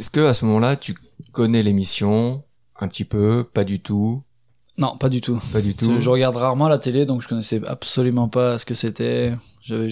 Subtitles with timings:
[0.00, 0.94] Est-ce que à ce moment-là, tu
[1.32, 2.42] connais l'émission
[2.78, 4.22] un petit peu, pas du tout,
[4.78, 5.38] Non, pas du tout.
[5.52, 6.00] pas du tout.
[6.00, 9.34] Je regarde rarement la télé, donc je connaissais absolument pas ce que c'était.
[9.60, 9.88] J'avais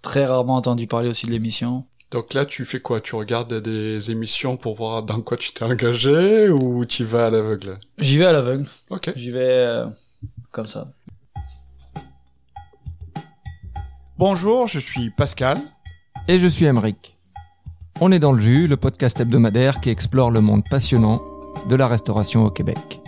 [0.00, 1.84] très rarement entendu parler aussi de l'émission.
[2.10, 3.02] Donc là, tu fais quoi?
[3.02, 7.30] Tu regardes des émissions pour voir dans quoi tu t'es engagé ou tu vas à
[7.30, 7.78] l'aveugle?
[7.98, 8.64] J'y vais à l'aveugle.
[8.88, 9.12] Ok.
[9.16, 9.84] J'y vais euh,
[10.50, 10.88] comme ça.
[14.16, 15.58] Bonjour, je suis Pascal.
[16.26, 17.14] Et je suis Emeric.
[18.04, 21.22] On est dans le jus, le podcast hebdomadaire qui explore le monde passionnant
[21.68, 23.00] de la restauration au Québec.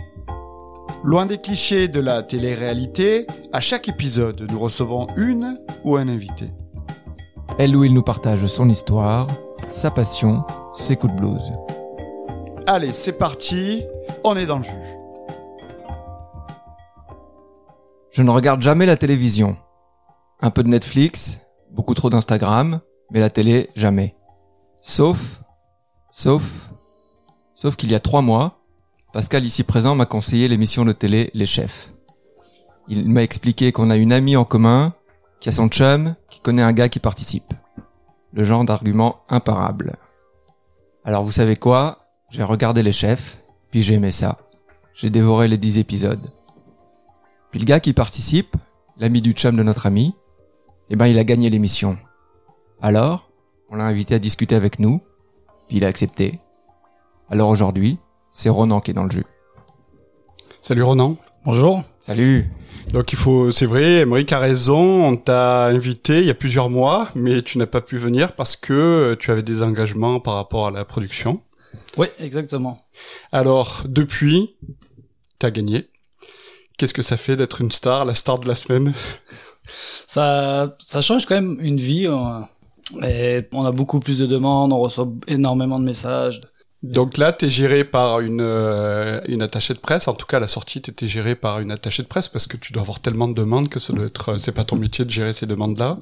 [1.03, 6.49] Loin des clichés de la télé-réalité, à chaque épisode, nous recevons une ou un invité.
[7.59, 9.27] Elle où il nous partage son histoire,
[9.69, 11.51] sa passion, ses coups de blues.
[12.65, 13.83] Allez, c'est parti,
[14.23, 14.71] on est dans le jus.
[18.11, 19.57] Je ne regarde jamais la télévision.
[20.39, 22.79] Un peu de Netflix, beaucoup trop d'Instagram,
[23.11, 24.15] mais la télé, jamais.
[24.87, 25.41] Sauf,
[26.11, 26.69] sauf,
[27.55, 28.59] sauf qu'il y a trois mois,
[29.13, 31.95] Pascal ici présent m'a conseillé l'émission de télé Les Chefs.
[32.87, 34.93] Il m'a expliqué qu'on a une amie en commun,
[35.39, 37.51] qui a son chum, qui connaît un gars qui participe.
[38.31, 39.95] Le genre d'argument imparable.
[41.03, 42.05] Alors vous savez quoi?
[42.29, 44.37] J'ai regardé Les Chefs, puis j'ai aimé ça.
[44.93, 46.29] J'ai dévoré les dix épisodes.
[47.49, 48.55] Puis le gars qui participe,
[48.97, 50.13] l'ami du chum de notre ami,
[50.91, 51.97] eh ben il a gagné l'émission.
[52.83, 53.31] Alors,
[53.69, 55.01] on l'a invité à discuter avec nous,
[55.67, 56.39] puis il a accepté.
[57.29, 57.97] Alors aujourd'hui,
[58.31, 59.25] c'est Ronan qui est dans le jus.
[60.61, 61.17] Salut Ronan.
[61.45, 61.83] Bonjour.
[61.99, 62.45] Salut
[62.91, 66.69] Donc il faut, c'est vrai, Emeric a raison, on t'a invité il y a plusieurs
[66.69, 70.67] mois, mais tu n'as pas pu venir parce que tu avais des engagements par rapport
[70.67, 71.41] à la production.
[71.97, 72.79] Oui, exactement.
[73.31, 74.55] Alors, depuis,
[75.39, 75.89] t'as gagné.
[76.77, 78.93] Qu'est-ce que ça fait d'être une star, la star de la semaine?
[80.07, 82.05] Ça, ça change quand même une vie.
[82.07, 82.39] euh,
[83.03, 86.41] Et on a beaucoup plus de demandes, on reçoit énormément de messages.
[86.83, 90.07] Donc là, t'es géré par une, euh, une attachée de presse.
[90.07, 92.57] En tout cas, à la sortie, t'étais géré par une attachée de presse parce que
[92.57, 95.09] tu dois avoir tellement de demandes que ça doit être, c'est pas ton métier de
[95.09, 95.97] gérer ces demandes-là.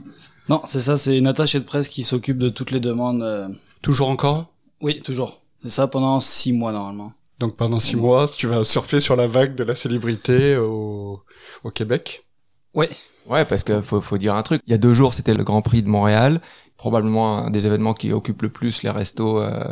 [0.49, 3.23] Non, c'est ça, c'est une attachée de presse qui s'occupe de toutes les demandes.
[3.23, 3.47] euh,
[3.81, 4.47] Toujours encore?
[4.81, 5.39] Oui, toujours.
[5.61, 7.13] C'est ça pendant six mois normalement.
[7.39, 11.21] Donc pendant six mois, tu vas surfer sur la vague de la célébrité au,
[11.63, 12.25] au Québec?
[12.73, 12.87] Oui,
[13.29, 14.61] Ouais, parce que faut, faut dire un truc.
[14.67, 16.41] Il y a deux jours, c'était le Grand Prix de Montréal,
[16.77, 19.63] probablement un des événements qui occupe le plus les restos euh,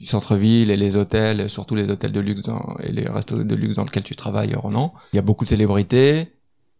[0.00, 3.54] du centre-ville et les hôtels, surtout les hôtels de luxe dans- et les restos de
[3.54, 4.94] luxe dans lesquels tu travailles, Ronan.
[5.12, 6.32] Il y a beaucoup de célébrités,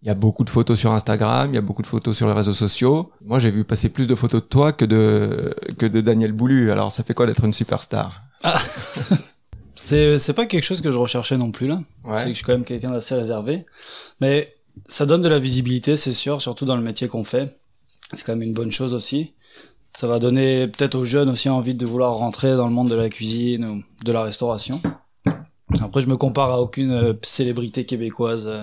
[0.02, 2.26] il y a beaucoup de photos sur Instagram, il y a beaucoup de photos sur
[2.26, 3.10] les réseaux sociaux.
[3.24, 6.70] Moi, j'ai vu passer plus de photos de toi que de que de Daniel Boulu.
[6.70, 8.22] Alors, ça fait quoi d'être une superstar?
[9.78, 11.80] C'est c'est pas quelque chose que je recherchais non plus là.
[12.16, 13.66] C'est que je suis quand même quelqu'un d'assez réservé.
[14.22, 14.54] Mais
[14.88, 17.56] ça donne de la visibilité, c'est sûr, surtout dans le métier qu'on fait.
[18.12, 19.32] C'est quand même une bonne chose aussi.
[19.96, 22.94] Ça va donner peut-être aux jeunes aussi envie de vouloir rentrer dans le monde de
[22.94, 24.80] la cuisine ou de la restauration.
[25.80, 28.46] Après, je me compare à aucune euh, célébrité québécoise.
[28.46, 28.62] euh,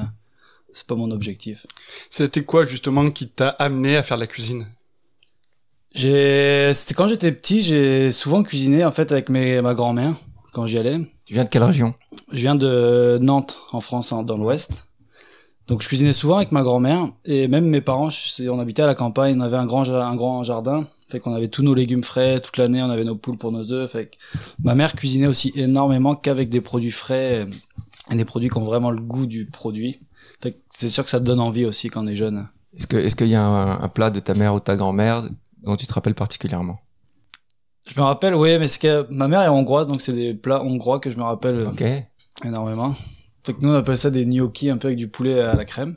[0.72, 1.66] C'est pas mon objectif.
[2.10, 4.68] C'était quoi justement qui t'a amené à faire de la cuisine?
[5.94, 10.14] J'ai, c'était quand j'étais petit, j'ai souvent cuisiné en fait avec mes, ma grand-mère
[10.52, 11.00] quand j'y allais.
[11.26, 11.94] Tu viens de quelle région?
[12.32, 14.86] Je viens de Nantes, en France, dans l'Ouest.
[15.68, 18.88] Donc je cuisinais souvent avec ma grand-mère et même mes parents, je- on habitait à
[18.88, 22.04] la campagne, on avait un grand, un grand jardin, fait qu'on avait tous nos légumes
[22.04, 24.16] frais toute l'année, on avait nos poules pour nos œufs, fait que
[24.64, 27.48] ma mère cuisinait aussi énormément qu'avec des produits frais
[28.12, 30.02] et des produits qui ont vraiment le goût du produit.
[30.42, 32.50] Fait que c'est sûr que ça te donne envie aussi quand on est jeune.
[32.76, 34.76] Est-ce que est-ce qu'il y a un, un plat de ta mère ou de ta
[34.76, 35.24] grand-mère
[35.64, 36.80] dont tu te rappelles particulièrement?
[37.88, 40.62] Je me rappelle, oui, mais c'est que ma mère est hongroise, donc c'est des plats
[40.64, 41.70] hongrois que je me rappelle
[42.44, 42.96] énormément.
[43.44, 45.96] Que nous on appelle ça des gnocchis un peu avec du poulet à la crème,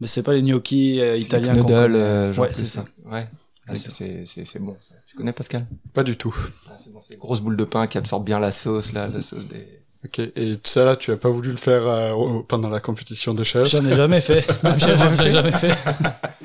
[0.00, 1.74] mais c'est pas les gnocchis euh, italiens qu'on connaît.
[1.96, 2.84] euh, genre ouais, c'est ça.
[3.06, 3.28] Ouais.
[3.66, 4.76] C'est C'est- bon.
[4.80, 4.94] Ça.
[5.06, 5.66] Tu connais Pascal?
[5.92, 6.34] Pas du tout.
[6.68, 9.08] Ah, c'est bon, c'est une grosse boule de pain qui absorbe bien la sauce, là,
[9.08, 9.82] la sauce des.
[10.04, 10.20] Ok.
[10.36, 13.44] Et ça là, tu as pas voulu le faire euh, au- pendant la compétition des
[13.44, 13.68] chefs?
[13.68, 14.46] J'en ai jamais fait.
[14.64, 15.76] Même j'ai jamais, jamais fait.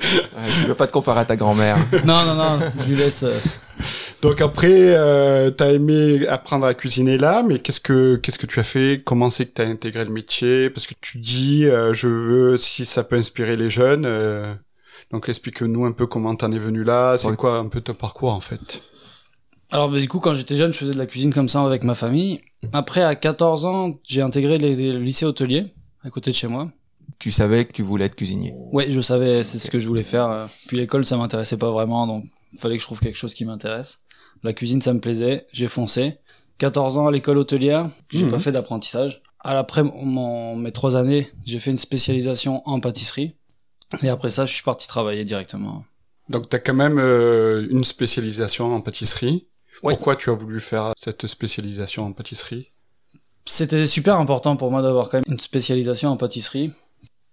[0.04, 1.78] Ouais, tu veux pas te comparer à ta grand-mère.
[2.04, 3.24] Non, non, non, je lui laisse.
[4.24, 8.58] Donc après, euh, t'as aimé apprendre à cuisiner là, mais qu'est-ce que qu'est-ce que tu
[8.58, 9.02] as fait?
[9.04, 10.70] Comment c'est que t'as intégré le métier?
[10.70, 14.04] Parce que tu dis, euh, je veux si ça peut inspirer les jeunes.
[14.06, 14.54] euh,
[15.10, 17.16] donc explique-nous un peu comment t'en es venu là.
[17.18, 17.36] C'est Ouais.
[17.36, 18.80] quoi un peu ton parcours en fait?
[19.70, 21.84] Alors, bah, du coup, quand j'étais jeune, je faisais de la cuisine comme ça avec
[21.84, 22.40] ma famille.
[22.72, 25.66] Après, à 14 ans, j'ai intégré les- les- le lycée hôtelier,
[26.02, 26.70] à côté de chez moi.
[27.18, 28.54] tu savais que tu voulais être cuisinier?
[28.72, 30.26] Ouais, je savais, c'est ce que je voulais faire.
[30.30, 30.46] euh.
[30.66, 33.44] Puis l'école, ça m'intéressait pas vraiment, donc il fallait que je trouve quelque chose qui
[33.44, 33.98] m'intéresse.
[34.44, 36.18] La cuisine, ça me plaisait, j'ai foncé.
[36.58, 38.30] 14 ans à l'école hôtelière, j'ai Mhm.
[38.30, 39.22] pas fait d'apprentissage.
[39.40, 43.34] Après mon, mes trois années, j'ai fait une spécialisation en pâtisserie.
[44.02, 45.84] Et après ça, je suis parti travailler directement.
[46.28, 49.48] Donc t'as quand même euh, une spécialisation en pâtisserie.
[49.82, 52.68] Pourquoi tu as voulu faire cette spécialisation en pâtisserie?
[53.46, 56.72] C'était super important pour moi d'avoir quand même une spécialisation en pâtisserie.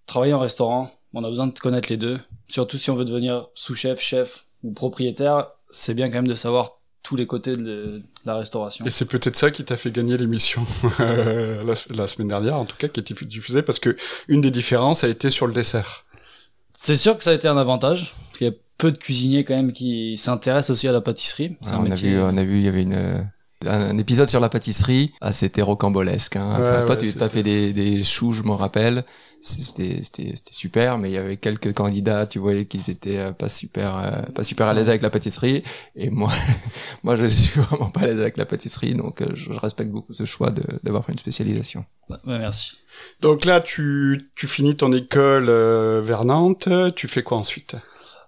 [0.07, 2.19] Travailler en restaurant, on a besoin de connaître les deux.
[2.49, 6.80] Surtout si on veut devenir sous-chef, chef ou propriétaire, c'est bien quand même de savoir
[7.03, 8.85] tous les côtés de, la restauration.
[8.85, 10.63] Et c'est peut-être ça qui t'a fait gagner l'émission
[10.99, 13.95] euh, la, semaine dernière, en tout cas, qui était diffusée, parce que
[14.27, 16.05] une des différences a été sur le dessert.
[16.77, 19.43] C'est sûr que ça a été un avantage, parce qu'il y a peu de cuisiniers
[19.43, 21.57] quand même qui s'intéressent aussi à la pâtisserie.
[21.71, 23.29] On, a vu, on a vu, il y avait une
[23.65, 26.35] un épisode sur la pâtisserie, ah, c'était rocambolesque.
[26.35, 26.83] Hein.
[26.85, 29.03] toi, tu as fait des, des choux, je m'en rappelle.
[29.43, 30.01] C'était
[30.51, 34.21] super, mais il y avait quelques candidats, tu voyais qu'ils étaient euh, pas super euh,
[34.35, 35.63] pas super à l'aise avec la pâtisserie.
[35.95, 36.31] Et moi,
[37.03, 40.13] moi, je suis vraiment pas à l'aise avec la pâtisserie, donc euh, je, respecte beaucoup
[40.13, 40.53] ce choix
[40.83, 41.85] d'avoir fait une spécialisation.
[42.09, 42.73] Ouais, merci.
[43.21, 45.49] Donc là, tu, tu finis ton école
[46.01, 46.69] vers Nantes.
[46.95, 47.75] Tu fais quoi ensuite?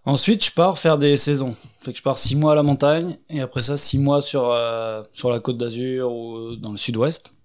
[0.06, 1.56] Ensuite, je pars faire des saisons.
[1.82, 4.50] Fait que je pars six mois à la montagne et après ça six mois sur
[4.50, 7.36] euh, sur la côte d'Azur ou dans le sud-ouest.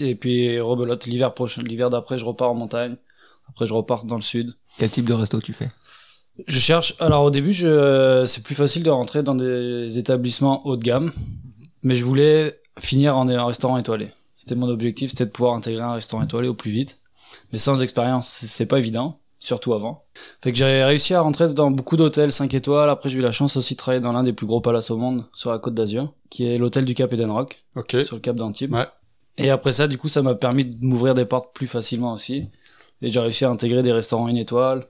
[0.00, 2.96] Et puis rebelote l'hiver prochain, l'hiver d'après, je repars en montagne.
[3.48, 4.54] Après, je repars dans le sud.
[4.78, 5.68] Quel type de resto tu fais?
[6.46, 6.94] Je cherche.
[6.98, 11.12] Alors au début, je, c'est plus facile de rentrer dans des établissements haut de gamme,
[11.82, 14.08] mais je voulais finir en un restaurant étoilé.
[14.36, 16.98] C'était mon objectif, c'était de pouvoir intégrer un restaurant étoilé au plus vite.
[17.52, 20.04] Mais sans expérience, c'est pas évident surtout avant.
[20.42, 22.90] Fait que j'ai réussi à rentrer dans beaucoup d'hôtels 5 étoiles.
[22.90, 24.96] Après, j'ai eu la chance aussi de travailler dans l'un des plus gros palaces au
[24.96, 28.04] monde sur la côte d'Azur, qui est l'hôtel du Cap Edenrock, okay.
[28.04, 28.72] sur le Cap d'Antibes.
[28.72, 28.86] Ouais.
[29.38, 32.48] Et après ça, du coup, ça m'a permis de m'ouvrir des portes plus facilement aussi.
[33.02, 34.86] Et j'ai réussi à intégrer des restaurants une étoile,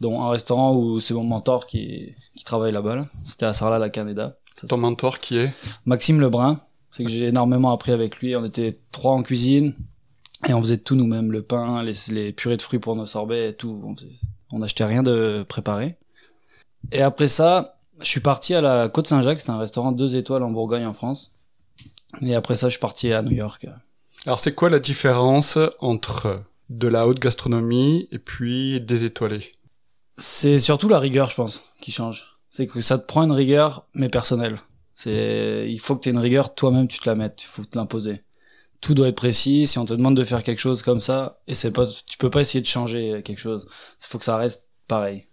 [0.00, 3.06] dont un restaurant où c'est mon mentor qui, qui travaille là-bas.
[3.24, 4.36] C'était à Sarlat, la Canada.
[4.68, 5.52] Ton mentor qui est?
[5.86, 6.60] Maxime Lebrun.
[6.90, 8.36] C'est que j'ai énormément appris avec lui.
[8.36, 9.74] On était trois en cuisine.
[10.48, 13.54] Et on faisait tout nous-mêmes, le pain, les, les, purées de fruits pour nos sorbets,
[13.54, 13.80] tout.
[13.84, 14.12] On, faisait,
[14.52, 15.96] on achetait rien de préparé.
[16.92, 20.42] Et après ça, je suis parti à la Côte Saint-Jacques, c'était un restaurant deux étoiles
[20.42, 21.32] en Bourgogne en France.
[22.20, 23.66] Et après ça, je suis parti à New York.
[24.26, 29.52] Alors c'est quoi la différence entre de la haute gastronomie et puis des étoilés?
[30.18, 32.36] C'est surtout la rigueur, je pense, qui change.
[32.50, 34.58] C'est que ça te prend une rigueur, mais personnelle.
[34.94, 37.64] C'est, il faut que tu aies une rigueur, toi-même tu te la mettes, il faut
[37.64, 38.22] te l'imposer
[38.80, 39.66] tout doit être précis.
[39.66, 42.30] Si on te demande de faire quelque chose comme ça, et c'est pas, tu peux
[42.30, 43.66] pas essayer de changer quelque chose.
[44.00, 45.26] Il faut que ça reste pareil.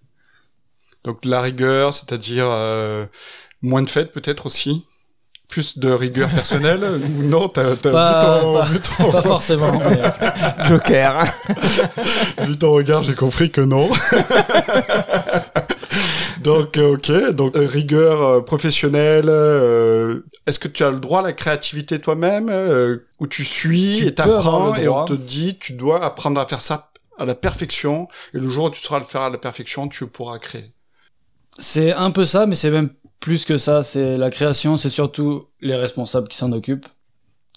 [1.04, 3.06] Donc la rigueur, c'est-à-dire euh,
[3.62, 4.86] moins de fêtes peut-être aussi?
[5.50, 6.84] Plus de rigueur personnelle?
[6.84, 9.72] Ou non t'as, t'as pas, vu ton, pas, forcément
[10.66, 11.26] Joker
[12.40, 13.90] vu ton regard j'ai compris que non
[16.44, 19.30] donc, euh, ok, donc euh, rigueur euh, professionnelle.
[20.46, 22.52] Est-ce que tu as le droit à la créativité toi-même,
[23.20, 26.92] où tu suis et t'apprends et on te dit tu dois apprendre à faire ça
[27.18, 30.08] à la perfection et le jour où tu sauras le faire à la perfection, tu
[30.08, 30.74] pourras créer.
[31.58, 33.84] C'est un peu ça, mais c'est même plus que ça.
[33.84, 36.88] C'est la création, c'est surtout les responsables qui s'en occupent.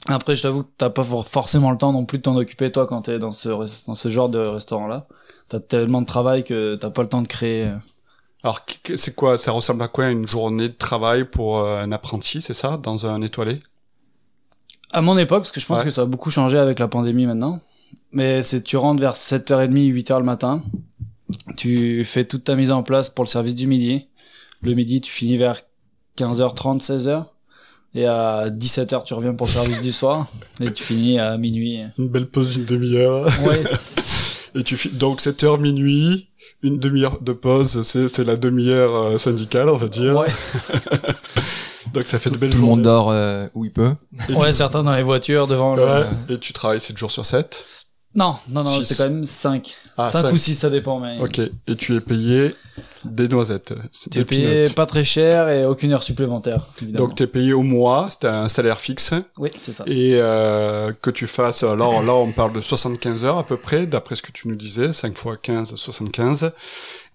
[0.08, 2.86] Après, je t'avoue que t'as pas forcément le temps non plus de t'en occuper toi
[2.86, 5.08] quand t'es dans ce dans ce genre de restaurant-là.
[5.48, 7.72] T'as tellement de travail que t'as pas le temps de créer.
[8.46, 8.64] Alors,
[8.94, 12.54] c'est quoi Ça ressemble à quoi une journée de travail pour euh, un apprenti, c'est
[12.54, 13.58] ça, dans un étoilé?
[14.93, 17.26] À mon époque, parce que je pense que ça a beaucoup changé avec la pandémie
[17.26, 17.58] maintenant.
[18.12, 20.62] Mais c'est tu rentres vers 7h30, 8h le matin.
[21.56, 24.06] Tu fais toute ta mise en place pour le service du midi.
[24.62, 25.62] Le midi, tu finis vers
[26.16, 27.25] 15h30, 16h.
[27.96, 30.28] Et à 17h, tu reviens pour le service du soir.
[30.60, 31.81] Et tu finis à minuit.
[31.98, 33.26] Une belle pause d'une demi-heure.
[33.43, 33.65] Ouais.
[34.55, 36.29] et tu donc 7h, minuit
[36.62, 40.17] une demi-heure de pause, c'est la demi-heure euh, syndicale, on va dire.
[40.17, 40.29] Ouais.
[41.94, 43.93] Donc ça fait de belles Tout le monde dort euh, où il peut.
[44.31, 46.05] ouais, certains dans les voitures devant ouais.
[46.29, 47.65] Et tu travailles 7 jours sur 7
[48.15, 49.74] Non, non, non, c'est quand même 5.
[49.96, 51.00] 5 ah, ou 6, ça dépend.
[51.00, 51.19] Mais...
[51.20, 52.55] Ok, et tu es payé
[53.05, 53.72] des noisettes.
[54.10, 56.67] Tu es payé pas très cher et aucune heure supplémentaire.
[56.82, 57.06] Évidemment.
[57.06, 59.15] Donc tu es payé au mois, c'est un salaire fixe.
[59.38, 59.84] Oui, c'est ça.
[59.86, 63.86] Et euh, que tu fasses, alors là on parle de 75 heures à peu près,
[63.86, 66.53] d'après ce que tu nous disais, 5 x 15, 75.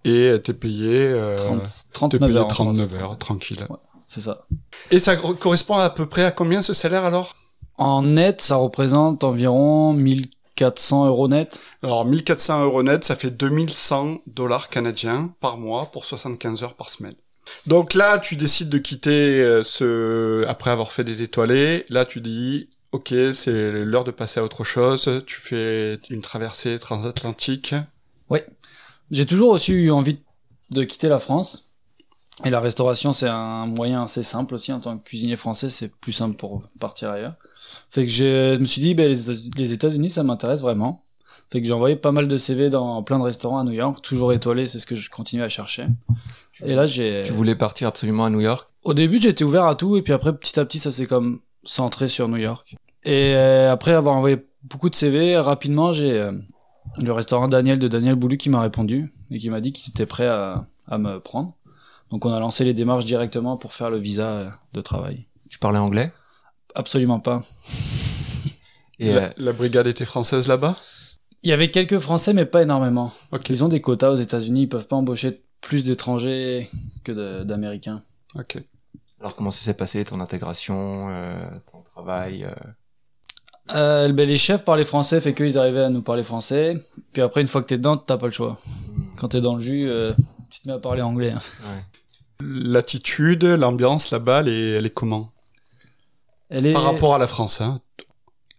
[0.04, 3.60] Et tu es payé, euh, 30, 39 heures, 39 heures, tranquille.
[3.70, 4.42] Ouais, c'est ça.
[4.90, 7.36] Et ça correspond à peu près à combien ce salaire alors?
[7.78, 10.28] En net, ça représente environ 1000
[10.62, 16.06] 1400 euros net Alors 1400 euros net, ça fait 2100 dollars canadiens par mois pour
[16.06, 17.16] 75 heures par semaine.
[17.66, 21.86] Donc là, tu décides de quitter euh, ce après avoir fait des étoilés.
[21.90, 25.24] Là, tu dis OK, c'est l'heure de passer à autre chose.
[25.26, 27.74] Tu fais une traversée transatlantique.
[28.30, 28.40] Oui.
[29.10, 30.20] J'ai toujours aussi eu envie
[30.70, 31.76] de quitter la France.
[32.46, 34.72] Et la restauration, c'est un moyen assez simple aussi.
[34.72, 37.36] En tant que cuisinier français, c'est plus simple pour partir ailleurs.
[37.90, 39.16] Fait que je me suis dit, ben,
[39.56, 41.04] les États-Unis, ça m'intéresse vraiment.
[41.52, 44.02] Fait que j'ai envoyé pas mal de CV dans plein de restaurants à New York,
[44.02, 45.88] toujours étoilé, c'est ce que je continue à chercher.
[46.64, 47.24] Et là, j'ai.
[47.26, 48.70] Tu voulais partir absolument à New York?
[48.84, 51.42] Au début, j'étais ouvert à tout, et puis après, petit à petit, ça s'est comme
[51.64, 52.76] centré sur New York.
[53.04, 56.32] Et euh, après avoir envoyé beaucoup de CV, rapidement, j'ai euh,
[57.02, 60.06] le restaurant Daniel de Daniel Boulu qui m'a répondu et qui m'a dit qu'il était
[60.06, 61.56] prêt à, à me prendre.
[62.12, 65.26] Donc on a lancé les démarches directement pour faire le visa de travail.
[65.50, 66.12] Tu parlais anglais?
[66.76, 67.42] Absolument pas.
[69.00, 70.78] Et la, la brigade était française là-bas?
[71.44, 73.12] Il y avait quelques Français, mais pas énormément.
[73.50, 76.70] Ils ont des quotas aux États-Unis, ils peuvent pas embaucher plus d'étrangers
[77.04, 78.02] que d'Américains.
[78.36, 78.64] Ok.
[79.20, 82.54] Alors comment ça s'est passé ton intégration, euh, ton travail euh...
[83.76, 86.78] Euh, ben, les chefs parlaient français, fait qu'ils arrivaient à nous parler français.
[87.14, 88.58] Puis après, une fois que t'es dedans, t'as pas le choix.
[88.88, 89.02] Hmm.
[89.18, 90.14] Quand t'es dans le jus, euh,
[90.50, 91.34] tu te mets à parler anglais.
[91.34, 91.82] Ouais.
[92.42, 95.32] L'attitude, l'ambiance là-bas, elle est comment?
[96.52, 96.74] Elle est...
[96.74, 97.82] Par rapport à la France, hein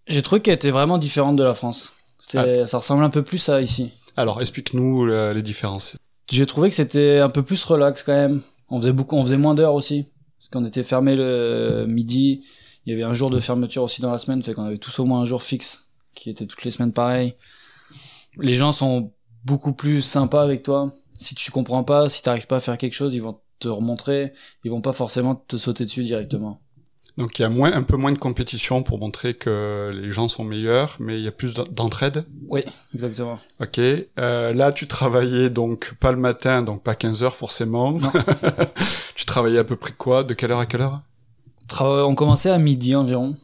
[0.09, 1.93] J'ai trouvé qu'elle était vraiment différente de la France.
[2.35, 2.67] Ah.
[2.67, 3.93] Ça ressemble un peu plus à ici.
[4.17, 5.97] Alors, explique-nous les différences.
[6.31, 8.43] J'ai trouvé que c'était un peu plus relax quand même.
[8.69, 10.07] On faisait beaucoup, on faisait moins d'heures aussi.
[10.39, 12.45] Parce qu'on était fermé le midi.
[12.85, 14.99] Il y avait un jour de fermeture aussi dans la semaine, fait qu'on avait tous
[14.99, 17.35] au moins un jour fixe, qui était toutes les semaines pareil.
[18.39, 19.13] Les gens sont
[19.45, 20.91] beaucoup plus sympas avec toi.
[21.15, 24.33] Si tu comprends pas, si t'arrives pas à faire quelque chose, ils vont te remontrer.
[24.65, 26.61] Ils vont pas forcément te sauter dessus directement.
[27.19, 30.29] Donc il y a moins, un peu moins de compétition pour montrer que les gens
[30.29, 32.25] sont meilleurs, mais il y a plus d'entraide.
[32.49, 32.63] Oui,
[32.95, 33.39] exactement.
[33.61, 33.79] Ok.
[33.79, 37.99] Euh, là, tu travaillais donc pas le matin, donc pas 15 heures forcément.
[39.15, 40.25] tu travaillais à peu près quoi?
[40.25, 41.03] De quelle heure à quelle heure?
[41.81, 43.37] On commençait à midi environ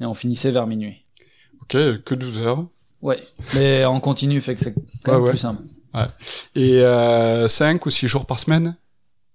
[0.00, 1.04] et on finissait vers minuit.
[1.62, 2.66] Ok, que 12 heures.
[3.02, 3.20] Ouais,
[3.54, 4.74] mais en continu, fait que c'est
[5.04, 5.62] quand même plus simple.
[5.94, 6.06] Ouais.
[6.54, 8.76] Et euh, 5 ou 6 jours par semaine?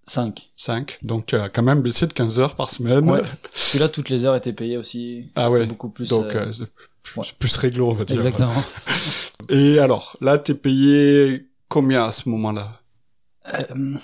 [0.08, 0.52] 5.
[0.56, 1.00] 5.
[1.04, 3.10] Donc tu as quand même baissé de 15 heures par semaine.
[3.10, 3.22] Ouais.
[3.70, 5.30] Puis là, toutes les heures étaient payées aussi.
[5.36, 5.66] Ah ouais.
[5.66, 6.10] beaucoup plus.
[6.10, 6.66] Donc euh, euh
[7.04, 8.16] plus, plus, réglo, on va dire.
[8.16, 8.54] Exactement.
[9.50, 12.82] Et alors, là, t'es payé combien à ce moment-là?
[13.54, 13.96] Euh,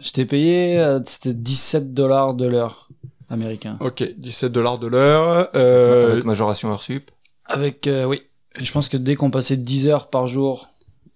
[0.00, 2.88] Je t'ai payé, euh, c'était 17 dollars de l'heure
[3.28, 3.76] américain.
[3.80, 5.48] Ok, 17 dollars de l'heure.
[5.54, 6.12] Euh...
[6.12, 7.10] Avec majoration heure sup
[7.46, 8.22] Avec, euh, oui.
[8.56, 10.68] Je pense que dès qu'on passait 10 heures par jour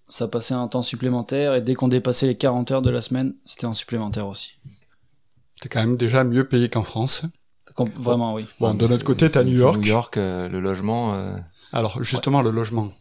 [0.09, 3.35] ça passait un temps supplémentaire et dès qu'on dépassait les 40 heures de la semaine,
[3.45, 4.59] c'était un supplémentaire aussi.
[5.57, 7.23] C'était quand même déjà mieux payé qu'en France.
[7.97, 8.47] Vraiment, oui.
[8.61, 9.79] Bon, de notre côté, t'as New York.
[9.79, 11.15] New York, euh, le logement.
[11.15, 11.37] Euh...
[11.73, 12.93] Alors, justement, le logement.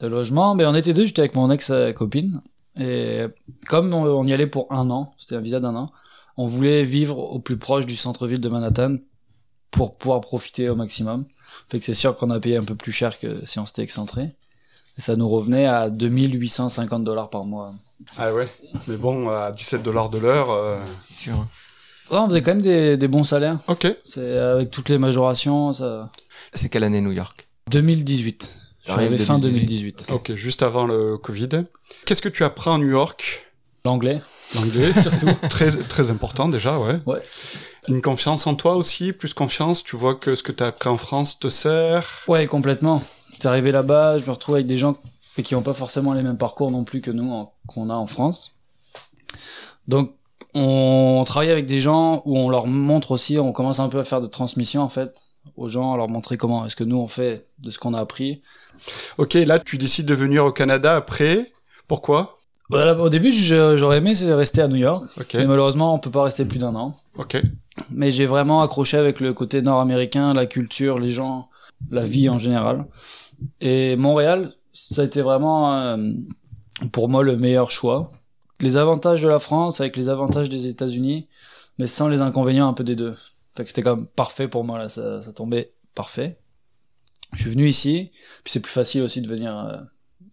[0.00, 2.42] Le logement, ben, on était deux, j'étais avec mon ex-copine.
[2.78, 3.26] Et
[3.68, 5.90] comme on, y allait pour un an, c'était un visa d'un an,
[6.36, 8.96] on voulait vivre au plus proche du centre-ville de Manhattan
[9.70, 11.26] pour pouvoir profiter au maximum.
[11.68, 13.82] Fait que c'est sûr qu'on a payé un peu plus cher que si on s'était
[13.82, 14.36] excentré.
[14.98, 17.72] Et ça nous revenait à 2850 dollars par mois.
[18.18, 18.48] Ah ouais
[18.86, 20.50] Mais bon, à 17 dollars de l'heure...
[20.50, 21.34] Euh, c'est sûr.
[21.34, 21.48] Hein.
[22.10, 23.58] Ouais, on faisait quand même des, des bons salaires.
[23.68, 23.86] Ok.
[24.04, 26.10] C'est avec toutes les majorations, ça...
[26.54, 27.46] C'est quelle année New York?
[27.70, 28.58] 2018.
[28.86, 30.06] J'arrivais fin 2018.
[30.12, 31.48] Ok, juste avant le Covid.
[32.06, 33.46] Qu'est-ce que tu apprends à New York?
[33.84, 34.20] L'anglais.
[34.54, 35.28] L'anglais, surtout.
[35.50, 36.98] très, très important déjà, ouais.
[37.06, 37.22] Ouais.
[37.88, 39.84] Une confiance en toi aussi, plus confiance?
[39.84, 42.24] Tu vois que ce que tu as appris en France te sert?
[42.28, 43.02] Ouais, complètement.
[43.38, 44.96] J'étais arrivé là-bas, je me retrouve avec des gens
[45.44, 48.56] qui n'ont pas forcément les mêmes parcours non plus que nous, qu'on a en France.
[49.86, 50.10] Donc,
[50.54, 54.04] on travaille avec des gens où on leur montre aussi, on commence un peu à
[54.04, 55.22] faire de transmission en fait
[55.56, 58.00] aux gens, à leur montrer comment est-ce que nous on fait de ce qu'on a
[58.00, 58.42] appris.
[59.18, 61.52] Ok, là tu décides de venir au Canada après.
[61.86, 62.40] Pourquoi?
[62.70, 65.04] Bah, Au début, j'aurais aimé rester à New York,
[65.34, 66.96] mais malheureusement on peut pas rester plus d'un an.
[67.16, 67.40] Ok.
[67.92, 71.48] Mais j'ai vraiment accroché avec le côté nord-américain, la culture, les gens,
[71.90, 72.86] la vie en général.
[73.60, 76.12] Et Montréal, ça a été vraiment euh,
[76.92, 78.10] pour moi le meilleur choix.
[78.60, 81.28] Les avantages de la France avec les avantages des États-Unis,
[81.78, 83.14] mais sans les inconvénients un peu des deux.
[83.56, 86.38] Fait que c'était quand même parfait pour moi là, ça, ça tombait parfait.
[87.34, 88.10] Je suis venu ici,
[88.42, 89.76] puis c'est plus facile aussi de venir euh,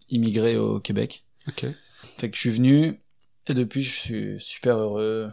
[0.08, 1.24] immigrer au Québec.
[1.48, 1.66] Ok.
[2.18, 3.00] Fait que je suis venu
[3.46, 5.30] et depuis je suis super heureux.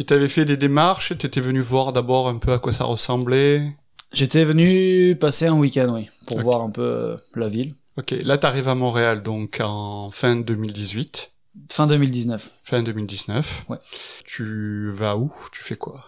[0.00, 3.76] Et t'avais fait des démarches, t'étais venu voir d'abord un peu à quoi ça ressemblait?
[4.14, 7.74] J'étais venu passer un week-end, oui, pour voir un peu euh, la ville.
[7.98, 11.32] Ok, là t'arrives à Montréal donc en fin 2018.
[11.70, 12.50] Fin 2019.
[12.64, 13.66] Fin 2019.
[13.68, 13.76] Ouais.
[14.24, 15.32] Tu vas où?
[15.52, 16.04] Tu fais quoi?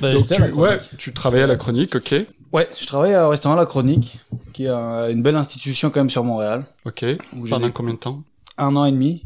[0.00, 2.14] Bah, Donc tu, ouais, tu travailles à la Chronique, ok.
[2.52, 4.18] Ouais, je travaille au restaurant La Chronique,
[4.52, 6.66] qui est une belle institution quand même sur Montréal.
[6.84, 7.04] Ok.
[7.48, 8.22] Pendant combien de temps?
[8.58, 9.24] Un an et demi.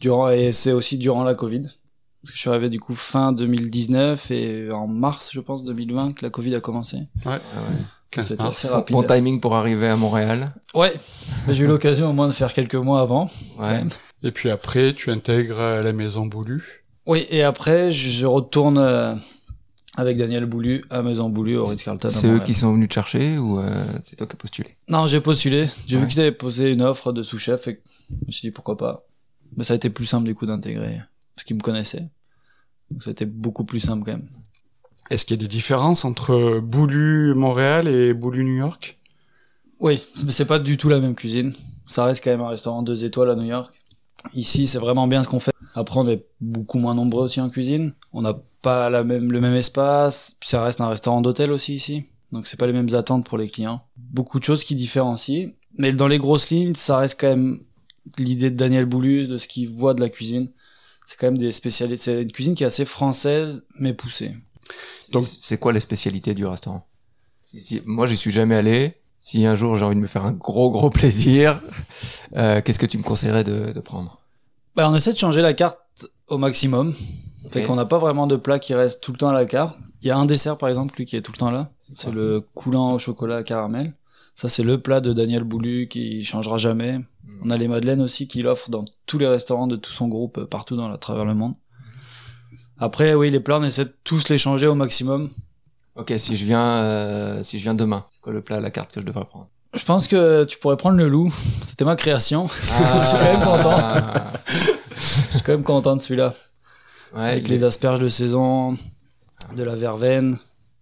[0.00, 1.62] Durant et c'est aussi durant la Covid.
[2.24, 6.14] Parce que je suis arrivé du coup fin 2019 et en mars, je pense, 2020
[6.14, 6.96] que la Covid a commencé.
[7.26, 7.32] Ouais.
[7.32, 8.22] ouais.
[8.22, 8.94] C'était assez rapide.
[8.94, 10.54] Bon timing pour arriver à Montréal.
[10.74, 10.94] Ouais.
[11.50, 13.28] J'ai eu l'occasion au moins de faire quelques mois avant.
[13.58, 13.82] Ouais.
[14.22, 16.86] Et puis après, tu intègres la maison Boulu.
[17.04, 19.14] Oui, et après, je retourne euh,
[19.98, 22.08] avec Daniel Boulu à Maison Boulu au Ritz-Carlton.
[22.08, 23.70] C'est eux qui sont venus te chercher ou euh,
[24.02, 24.76] c'est toi qui as postulé?
[24.88, 25.66] Non, j'ai postulé.
[25.86, 28.78] J'ai vu qu'ils avaient posé une offre de sous-chef et je me suis dit pourquoi
[28.78, 29.04] pas.
[29.58, 31.00] Mais ça a été plus simple du coup d'intégrer
[31.34, 32.08] parce qu'ils me connaissaient.
[32.90, 34.28] Donc c'était beaucoup plus simple quand même.
[35.10, 38.98] Est-ce qu'il y a des différences entre Boulu Montréal et Boulu New York?
[39.80, 41.52] Oui, mais c'est pas du tout la même cuisine.
[41.86, 43.82] Ça reste quand même un restaurant deux étoiles à New York.
[44.32, 45.52] Ici, c'est vraiment bien ce qu'on fait.
[45.74, 47.92] Après, on est beaucoup moins nombreux aussi en cuisine.
[48.12, 50.36] On n'a pas la même, le même espace.
[50.42, 52.04] Ça reste un restaurant d'hôtel aussi ici.
[52.32, 53.82] Donc c'est pas les mêmes attentes pour les clients.
[53.96, 55.50] Beaucoup de choses qui différencient.
[55.76, 57.60] Mais dans les grosses lignes, ça reste quand même
[58.16, 60.50] l'idée de Daniel Boulus, de ce qu'il voit de la cuisine.
[61.06, 61.96] C'est quand même des spécialités.
[61.96, 64.34] C'est une cuisine qui est assez française, mais poussée.
[65.12, 66.86] Donc, c'est quoi les spécialités du restaurant?
[67.42, 68.94] Si, Moi, j'y suis jamais allé.
[69.20, 71.60] Si un jour j'ai envie de me faire un gros gros plaisir,
[72.36, 74.20] euh, qu'est-ce que tu me conseillerais de, de prendre?
[74.76, 75.78] Bah, on essaie de changer la carte
[76.28, 76.94] au maximum.
[77.50, 79.76] Fait qu'on n'a pas vraiment de plat qui reste tout le temps à la carte.
[80.02, 81.70] Il y a un dessert par exemple, lui qui est tout le temps là.
[81.78, 83.92] C'est le coulant au chocolat caramel.
[84.34, 87.00] Ça c'est le plat de Daniel Boulu qui changera jamais.
[87.42, 90.38] On a les madeleines aussi qu'il offre dans tous les restaurants de tout son groupe
[90.38, 91.54] euh, partout dans à travers le monde.
[92.78, 95.30] Après, oui, les plats, on essaie de tous les changer au maximum.
[95.94, 98.70] Ok, si je viens, euh, si je viens demain, c'est quoi le plat à la
[98.70, 99.48] carte que je devrais prendre?
[99.74, 101.32] Je pense que tu pourrais prendre le loup.
[101.62, 102.46] C'était ma création.
[102.72, 103.00] Ah.
[103.04, 103.76] je suis quand même content.
[105.28, 106.34] je suis quand même content de celui-là.
[107.14, 108.76] Ouais, Avec les asperges de saison,
[109.56, 110.38] de la verveine.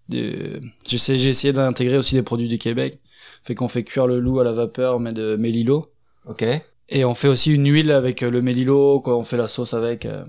[0.09, 2.99] J'ai essayé d'intégrer aussi des produits du Québec.
[3.42, 5.92] Fait qu'on fait cuire le loup à la vapeur, mais de mélilo.
[6.26, 6.44] Ok.
[6.88, 9.16] Et on fait aussi une huile avec le mélilo, quoi.
[9.16, 10.06] On fait la sauce avec.
[10.06, 10.25] Euh.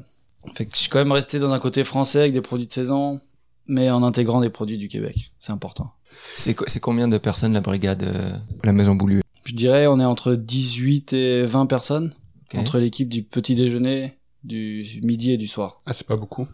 [0.55, 2.71] Fait que je suis quand même resté dans un côté français avec des produits de
[2.71, 3.21] saison,
[3.67, 5.31] mais en intégrant des produits du Québec.
[5.39, 5.91] C'est important.
[6.33, 8.31] C'est combien de personnes la brigade euh,
[8.63, 12.13] la Maison Boulu Je dirais on est entre 18 et 20 personnes
[12.55, 15.79] entre l'équipe du petit déjeuner, du midi et du soir.
[15.85, 16.47] Ah, c'est pas beaucoup.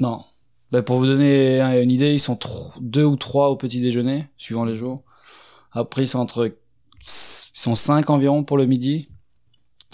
[0.00, 0.24] Non.
[0.72, 2.38] Ben, pour vous donner une idée, ils sont
[2.80, 5.04] deux ou trois au petit déjeuner, suivant les jours.
[5.76, 9.08] Après, ils sont entre, ils sont cinq environ pour le midi.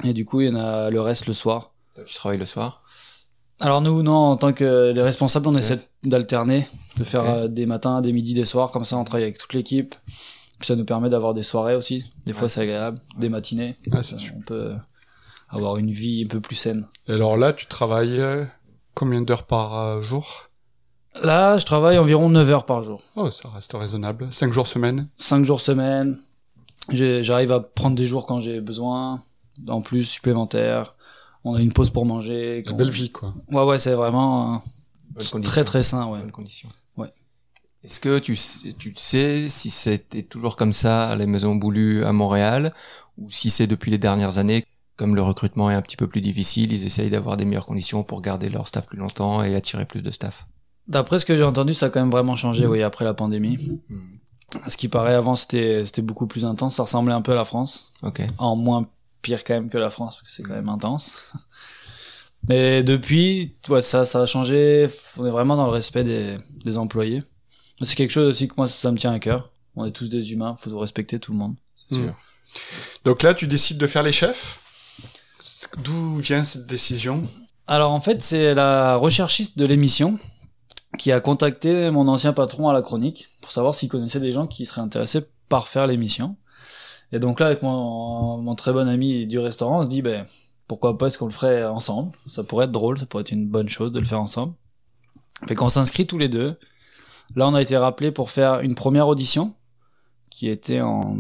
[0.05, 1.73] Et du coup, il y en a le reste le soir.
[2.07, 2.83] Tu travailles le soir?
[3.61, 7.67] Alors nous, non, en tant que les responsables, on essaie d'alterner, de faire euh, des
[7.67, 9.95] matins, des midis, des soirs, comme ça on travaille avec toute l'équipe.
[10.59, 12.05] Puis ça nous permet d'avoir des soirées aussi.
[12.27, 13.77] Des fois c'est agréable, des matinées.
[14.37, 14.73] on peut
[15.49, 16.88] avoir une vie un peu plus saine.
[17.07, 18.45] Et alors là, tu travailles euh,
[18.95, 20.49] combien d'heures par euh, jour?
[21.22, 23.03] Là, je travaille environ 9 heures par jour.
[23.16, 24.29] Oh, ça reste raisonnable.
[24.31, 25.09] 5 jours semaine?
[25.18, 26.18] 5 jours semaine.
[26.90, 29.20] J'arrive à prendre des jours quand j'ai besoin,
[29.68, 30.94] en plus supplémentaires
[31.44, 32.62] on a une pause pour manger.
[32.68, 33.35] Une belle vie, quoi.
[33.51, 34.62] Ouais, ouais, c'est vraiment
[35.42, 36.20] très très sain, ouais.
[36.20, 36.68] Bonne condition.
[36.96, 37.12] Ouais.
[37.85, 38.38] Est-ce que tu,
[38.79, 42.72] tu sais si c'était toujours comme ça à la Maison Boulu à Montréal
[43.18, 44.64] ou si c'est depuis les dernières années,
[44.96, 48.05] comme le recrutement est un petit peu plus difficile, ils essayent d'avoir des meilleures conditions
[48.05, 50.46] pour garder leur staff plus longtemps et attirer plus de staff?
[50.88, 53.81] D'après ce que j'ai entendu, ça a quand même vraiment changé, oui, après la pandémie.
[53.88, 54.18] Hmm.
[54.68, 56.77] Ce qui paraît avant, c'était c'était beaucoup plus intense.
[56.77, 57.95] Ça ressemblait un peu à la France.
[58.03, 58.23] Ok.
[58.38, 58.87] En moins
[59.23, 61.33] pire quand même que la France parce que c'est quand même intense.
[62.49, 64.88] Mais depuis, ouais, ça, ça a changé.
[65.16, 67.23] On est vraiment dans le respect des, des employés.
[67.83, 69.51] C'est quelque chose aussi que moi, ça me tient à cœur.
[69.77, 71.55] On est tous des humains, faut respecter tout le monde.
[71.77, 72.05] C'est sûr.
[72.05, 72.14] Hmm.
[73.05, 74.61] Donc là, tu décides de faire les chefs?
[75.79, 77.23] D'où vient cette décision?
[77.66, 80.18] Alors en fait, c'est la recherchiste de l'émission
[80.98, 84.46] qui a contacté mon ancien patron à la chronique pour savoir s'il connaissait des gens
[84.46, 86.37] qui seraient intéressés par faire l'émission.
[87.12, 90.24] Et donc là, avec mon, mon très bon ami du restaurant, on se dit, ben,
[90.66, 92.12] pourquoi pas est-ce qu'on le ferait ensemble?
[92.28, 94.55] Ça pourrait être drôle, ça pourrait être une bonne chose de le faire ensemble.
[95.46, 96.57] Fait qu'on s'inscrit tous les deux.
[97.37, 99.55] Là, on a été rappelé pour faire une première audition,
[100.31, 101.18] qui était en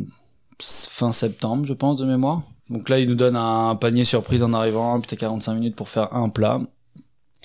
[0.58, 2.42] fin septembre, je pense, de mémoire.
[2.70, 5.88] Donc là, il nous donne un panier surprise en arrivant, puis t'as 45 minutes pour
[5.88, 6.60] faire un plat,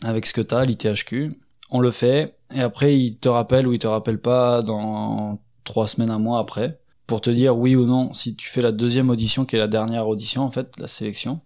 [0.04, 1.34] avec ce que t'as, l'ITHQ.
[1.70, 5.88] On le fait, et après, il te rappelle ou il te rappelle pas dans trois
[5.88, 9.10] semaines, un mois après pour te dire oui ou non si tu fais la deuxième
[9.10, 11.40] audition qui est la dernière audition en fait, la sélection.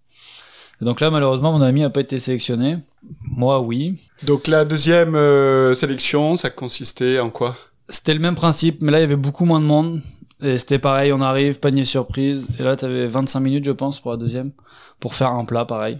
[0.81, 2.77] Et donc là malheureusement mon ami a pas été sélectionné.
[3.21, 4.01] Moi oui.
[4.23, 7.55] Donc la deuxième euh, sélection, ça consistait en quoi?
[7.87, 10.01] C'était le même principe, mais là il y avait beaucoup moins de monde.
[10.43, 12.47] Et c'était pareil, on arrive, panier surprise.
[12.57, 14.51] Et là, t'avais 25 minutes, je pense, pour la deuxième,
[14.99, 15.99] pour faire un plat pareil.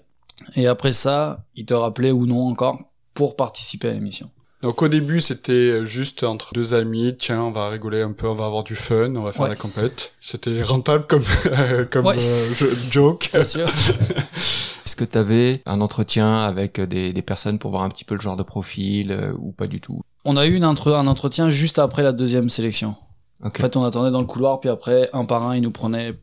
[0.56, 2.80] Et après ça, il te rappelait ou non encore
[3.22, 4.32] pour participer à l'émission.
[4.64, 7.16] Donc au début, c'était juste entre deux amis.
[7.20, 9.56] Tiens, on va rigoler un peu, on va avoir du fun, on va faire la
[9.56, 10.14] compète.
[10.20, 11.22] C'était rentable comme
[11.92, 12.50] comme euh,
[12.90, 13.30] joke.
[13.32, 13.68] C'est sûr.
[14.86, 18.16] Est-ce que tu avais un entretien avec des, des, personnes pour voir un petit peu
[18.16, 20.02] le genre de profil euh, ou pas du tout?
[20.26, 22.96] On a eu une un entretien juste après la deuxième sélection.
[23.44, 26.16] En fait, on attendait dans le couloir, puis après, un par un, ils nous prenaient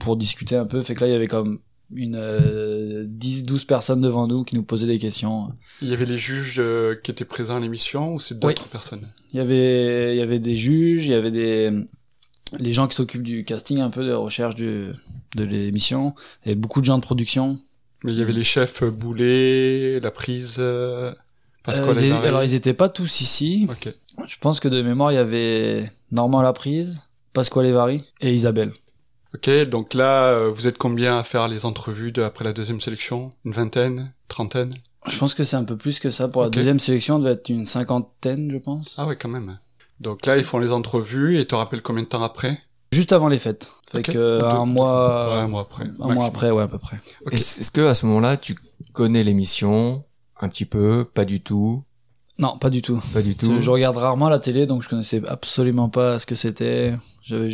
[0.00, 0.82] pour discuter un peu.
[0.82, 1.60] Fait que là, il y avait comme
[1.94, 5.52] une 10-12 personnes devant nous qui nous posaient des questions.
[5.82, 6.62] Il y avait les juges
[7.02, 9.06] qui étaient présents à l'émission ou c'est d'autres personnes?
[9.32, 11.70] Il y avait il y avait des juges, il y avait des
[12.58, 14.92] les gens qui s'occupent du casting un peu de recherche du,
[15.34, 17.58] de l'émission et beaucoup de gens de production.
[18.04, 20.56] Mais il y avait les chefs Boulet, la prise.
[20.58, 21.12] Euh,
[21.68, 23.66] euh alors ils étaient pas tous ici.
[24.26, 28.72] Je pense que de mémoire il y avait Normand la prise, Pasquale Vary et Isabelle.
[29.34, 32.80] Ok, donc là euh, vous êtes combien à faire les entrevues de, après la deuxième
[32.80, 33.30] sélection?
[33.44, 34.72] Une vingtaine, trentaine?
[35.06, 37.48] Je pense que c'est un peu plus que ça pour la deuxième sélection, devait être
[37.48, 38.94] une cinquantaine, je pense.
[38.98, 39.58] Ah ouais, quand même.
[40.00, 42.58] Donc là, ils font les entrevues et te rappellent combien de temps après?
[42.92, 43.70] Juste avant les fêtes.
[43.90, 45.28] Fait que un mois.
[45.28, 45.84] Ouais, un mois après.
[46.00, 46.98] Un mois après, ouais, à peu près.
[47.30, 48.56] Est-ce que à ce moment-là, tu
[48.92, 50.04] connais l'émission?
[50.40, 51.84] Un petit peu, pas du tout?
[52.38, 53.00] Non, pas du tout.
[53.14, 53.60] Pas du tout.
[53.60, 56.94] Je regarde rarement la télé, donc je connaissais absolument pas ce que c'était.
[57.22, 57.48] J'avais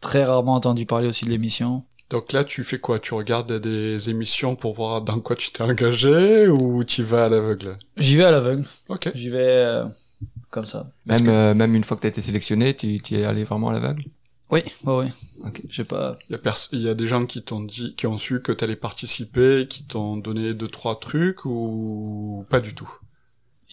[0.00, 1.84] très rarement entendu parler aussi de l'émission.
[2.08, 3.00] Donc là, tu fais quoi?
[3.00, 7.28] Tu regardes des émissions pour voir dans quoi tu t'es engagé ou tu vas à
[7.28, 7.78] l'aveugle?
[7.96, 8.64] J'y vais à l'aveugle.
[8.88, 9.10] Ok.
[9.14, 9.64] J'y vais.
[9.64, 9.84] Euh,
[10.50, 10.86] comme ça.
[11.04, 13.70] Même, euh, même une fois que tu as été sélectionné, tu, tu es allé vraiment
[13.70, 14.04] à l'aveugle?
[14.50, 15.06] Oui, oui, oui.
[15.44, 15.62] Ok.
[15.68, 16.14] Je sais pas.
[16.30, 18.52] Il y, a il y a des gens qui t'ont dit, qui ont su que
[18.52, 22.88] tu allais participer, qui t'ont donné deux, trois trucs ou pas du tout?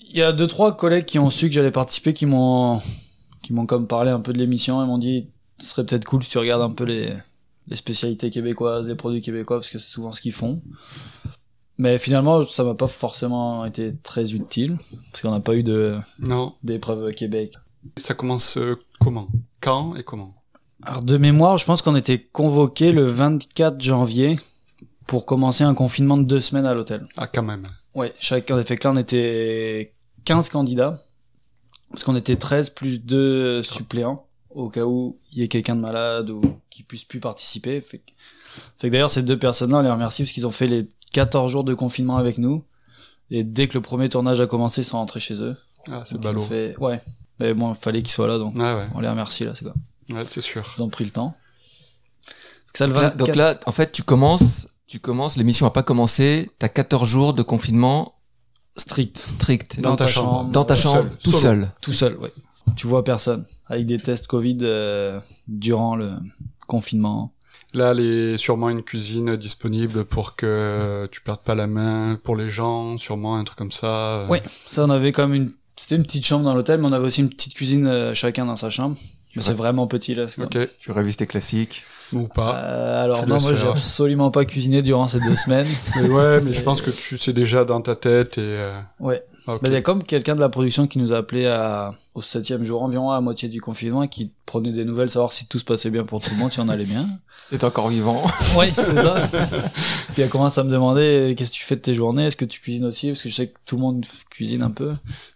[0.09, 2.81] Il y a deux, trois collègues qui ont su que j'allais participer, qui m'ont,
[3.43, 5.29] qui m'ont comme parlé un peu de l'émission et m'ont dit,
[5.63, 7.09] ce serait peut-être cool si tu regardes un peu les,
[7.67, 10.61] les spécialités québécoises, les produits québécois, parce que c'est souvent ce qu'ils font.
[11.77, 14.77] Mais finalement, ça m'a pas forcément été très utile,
[15.11, 17.53] parce qu'on n'a pas eu de non d'épreuve Québec.
[17.97, 19.29] Ça commence euh, comment?
[19.61, 20.35] Quand et comment?
[20.83, 24.37] Alors de mémoire, je pense qu'on était convoqué le 24 janvier
[25.07, 27.05] pour commencer un confinement de deux semaines à l'hôtel.
[27.17, 27.65] Ah quand même.
[27.95, 29.93] Ouais, chacun des fait que là on était
[30.25, 31.01] 15 candidats,
[31.89, 35.81] parce qu'on était 13 plus deux suppléants, au cas où il y ait quelqu'un de
[35.81, 37.81] malade ou qui puisse plus participer.
[37.81, 38.11] Fait que,
[38.77, 41.51] fait que d'ailleurs ces deux personnes-là, on les remercie parce qu'ils ont fait les 14
[41.51, 42.63] jours de confinement avec nous.
[43.29, 45.55] Et dès que le premier tournage a commencé, ils sont rentrés chez eux.
[45.91, 46.43] Ah, c'est ballot.
[46.43, 46.75] Fait...
[46.79, 46.99] Ouais.
[47.39, 49.73] Mais bon, il fallait qu'ils soient là, donc on les remercie, là, c'est quoi.
[50.09, 50.63] Ouais, c'est sûr.
[50.77, 51.33] Ils ont pris le temps.
[52.73, 53.17] Ça, le 24...
[53.17, 57.33] donc, là, en fait, tu commences, tu commences, l'émission a pas commencé, t'as 14 jours
[57.33, 58.15] de confinement
[58.75, 59.17] strict.
[59.17, 59.79] Strict.
[59.79, 60.45] Dans, ta, chambre.
[60.45, 61.71] Dans ta chambre, tout seul.
[61.81, 62.33] Tout seul, ouais.
[62.75, 63.45] Tu vois personne.
[63.67, 66.11] Avec des tests Covid euh, durant le
[66.67, 67.33] confinement.
[67.73, 72.19] Là, il y a sûrement une cuisine disponible pour que tu perdes pas la main
[72.23, 74.27] pour les gens, sûrement un truc comme ça.
[74.29, 77.05] Oui, ça on avait comme une c'était une petite chambre dans l'hôtel, mais on avait
[77.05, 78.95] aussi une petite cuisine euh, chacun dans sa chambre.
[79.35, 80.25] Mais c'est vraiment petit là.
[80.37, 80.57] Ok.
[80.79, 81.81] Tu révises tes classiques
[82.15, 85.67] ou pas euh, Alors non, moi j'ai absolument pas cuisiné durant ces deux semaines.
[85.95, 88.41] mais ouais, mais je pense que tu sais déjà dans ta tête et.
[88.41, 88.71] Euh...
[88.99, 89.23] Ouais.
[89.45, 92.21] Ah, il y a comme quelqu'un de la production qui nous a appelé à, au
[92.21, 95.59] septième jour environ à moitié du confinement et qui prenait des nouvelles, savoir si tout
[95.59, 97.05] se passait bien pour tout le monde, si on allait bien.
[97.49, 98.21] T'es encore vivant.
[98.57, 99.15] oui, c'est ça.
[100.13, 102.45] Puis elle commence à me demander qu'est-ce que tu fais de tes journées, est-ce que
[102.45, 104.93] tu cuisines aussi, parce que je sais que tout le monde cuisine un peu.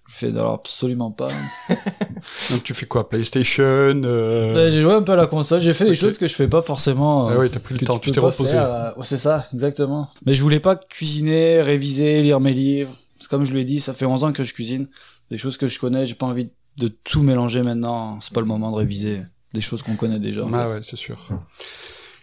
[0.07, 1.29] Je fais alors absolument pas.
[2.49, 3.63] Donc tu fais quoi PlayStation
[4.03, 4.71] euh...
[4.71, 6.61] J'ai joué un peu à la console, j'ai fait des choses que je fais pas
[6.61, 7.27] forcément.
[7.27, 8.57] Ah oui, t'as pris le temps, tu t'es reposé.
[8.57, 10.09] Euh, c'est ça, exactement.
[10.25, 12.91] Mais je voulais pas cuisiner, réviser, lire mes livres
[13.27, 14.87] comme je lui ai dit, ça fait 11 ans que je cuisine.
[15.31, 18.19] Des choses que je connais, j'ai pas envie de tout mélanger maintenant.
[18.21, 20.45] C'est pas le moment de réviser des choses qu'on connaît déjà.
[20.53, 21.17] ah ouais, c'est sûr.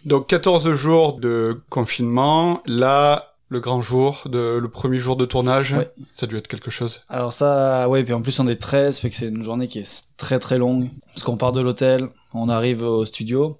[0.05, 2.61] Donc 14 jours de confinement.
[2.65, 5.75] Là, le grand jour, de, le premier jour de tournage,
[6.13, 7.01] ça a dû être quelque chose.
[7.07, 9.79] Alors ça, ouais, puis en plus on est 13, fait que c'est une journée qui
[9.79, 10.89] est très très longue.
[11.07, 13.55] Parce qu'on part de l'hôtel, on arrive au studio,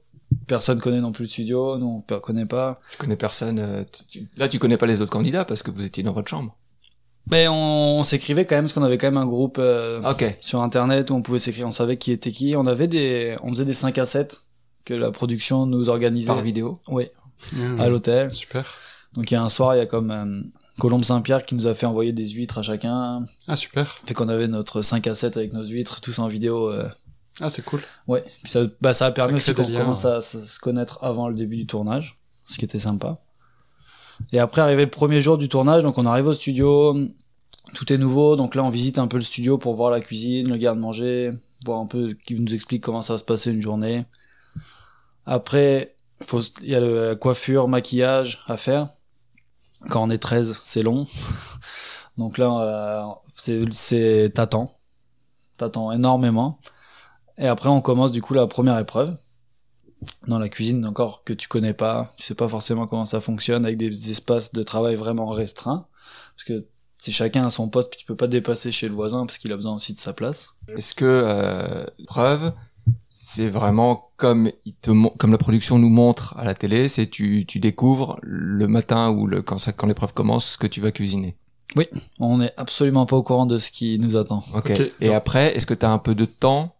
[0.47, 2.81] personne connaît non plus le studio, nous on connaît pas.
[2.91, 3.57] Je connais personne.
[3.59, 3.83] Euh,
[4.35, 6.55] là, tu connais pas les autres candidats parce que vous étiez dans votre chambre.
[7.27, 10.01] Ben on, s'écrivait quand même parce qu'on avait quand même un groupe euh,
[10.41, 12.55] sur internet où on pouvait s'écrire, on savait qui était qui.
[12.57, 14.41] On avait des, on faisait des 5 à 7
[14.83, 16.27] que la production nous organisait.
[16.27, 16.79] Par vidéo.
[16.89, 17.07] Oui.
[17.53, 17.79] Mmh.
[17.79, 18.33] à l'hôtel.
[18.33, 18.65] Super.
[19.15, 20.41] Donc il y a un soir, il y a comme euh,
[20.79, 23.23] Colombe Saint-Pierre qui nous a fait envoyer des huîtres à chacun.
[23.47, 23.87] Ah super.
[24.05, 26.69] Fait qu'on avait notre 5 à 7 avec nos huîtres, tous en vidéo.
[26.69, 26.89] Euh...
[27.39, 27.81] Ah c'est cool.
[28.07, 28.23] Ouais.
[28.43, 31.57] Puis ça, bah, ça a permis aussi qu'on commence à se connaître avant le début
[31.57, 33.21] du tournage, ce qui était sympa.
[34.31, 36.97] Et après, arrivé le premier jour du tournage, donc on arrive au studio,
[37.73, 40.49] tout est nouveau, donc là on visite un peu le studio pour voir la cuisine,
[40.49, 41.33] le garde-manger,
[41.65, 44.05] voir un peu, qui nous explique comment ça va se passer une journée.
[45.25, 45.95] Après,
[46.61, 48.89] il y a la coiffure, maquillage à faire.
[49.89, 51.05] Quand on est 13, c'est long.
[52.17, 53.03] donc là, euh,
[53.71, 54.71] c'est, t'attends.
[55.57, 56.59] T'attends énormément.
[57.37, 59.15] Et après, on commence du coup la première épreuve
[60.27, 63.65] dans la cuisine encore que tu connais pas, tu sais pas forcément comment ça fonctionne
[63.65, 65.87] avec des espaces de travail vraiment restreints
[66.35, 66.67] parce que
[66.97, 69.51] c'est chacun à son poste puis tu peux pas dépasser chez le voisin parce qu'il
[69.51, 70.53] a besoin aussi de sa place.
[70.75, 72.51] Est-ce que euh, preuve
[73.09, 77.45] c'est vraiment comme il te comme la production nous montre à la télé, c'est tu
[77.45, 80.91] tu découvres le matin ou le quand ça quand l'épreuve commence ce que tu vas
[80.91, 81.35] cuisiner.
[81.75, 81.87] Oui,
[82.19, 84.43] on n'est absolument pas au courant de ce qui nous attend.
[84.53, 84.71] Ok.
[85.01, 86.75] Et après, est-ce que tu as un peu de temps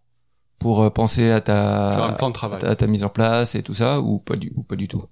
[0.58, 2.64] pour euh, penser à ta plan de travail.
[2.64, 5.04] À ta mise en place et tout ça ou pas du ou pas du tout?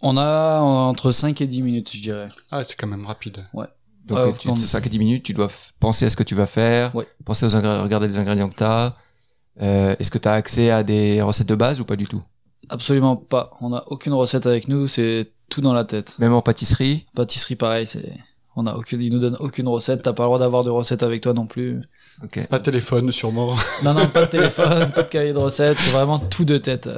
[0.00, 2.28] On a entre 5 et 10 minutes, je dirais.
[2.50, 3.42] Ah, c'est quand même rapide.
[3.54, 3.66] Ouais.
[4.04, 5.48] Donc, euh, tu, 5 et 10 minutes, tu dois
[5.80, 7.06] penser à ce que tu vas faire, ouais.
[7.24, 8.96] penser aux ingrédients, regarder les ingrédients que tu as,
[9.62, 12.22] euh, Est-ce que tu as accès à des recettes de base ou pas du tout?
[12.68, 13.50] Absolument pas.
[13.60, 16.18] On n'a aucune recette avec nous, c'est tout dans la tête.
[16.18, 17.06] Même en pâtisserie?
[17.14, 18.12] Pâtisserie, pareil, c'est.
[18.56, 20.02] On a aucune, ils nous donnent aucune recette.
[20.02, 21.82] T'as pas le droit d'avoir de recette avec toi non plus.
[22.22, 22.42] Okay.
[22.42, 23.54] Pas de téléphone, sûrement.
[23.82, 25.78] Non, non, pas de téléphone, pas de cahier de recettes.
[25.80, 26.88] C'est vraiment tout de tête.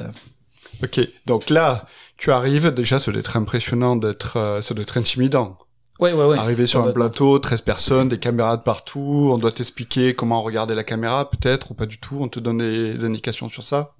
[0.83, 1.01] Ok.
[1.25, 1.87] Donc là,
[2.19, 2.73] tu arrives.
[2.73, 5.57] Déjà, ça doit être impressionnant d'être, euh, ça doit être intimidant.
[5.99, 6.39] Ouais, ouais, ouais.
[6.39, 10.75] Arriver sur un plateau, 13 personnes, des caméras de partout, on doit t'expliquer comment regarder
[10.75, 13.95] la caméra, peut-être, ou pas du tout, on te donne des indications sur ça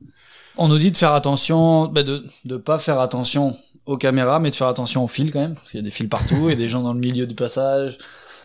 [0.59, 3.57] On nous dit de faire attention, bah de, de pas faire attention
[3.87, 5.91] aux caméras, mais de faire attention aux fils quand même, parce qu'il y a des
[5.91, 7.99] fils partout, et des gens dans le milieu du passage,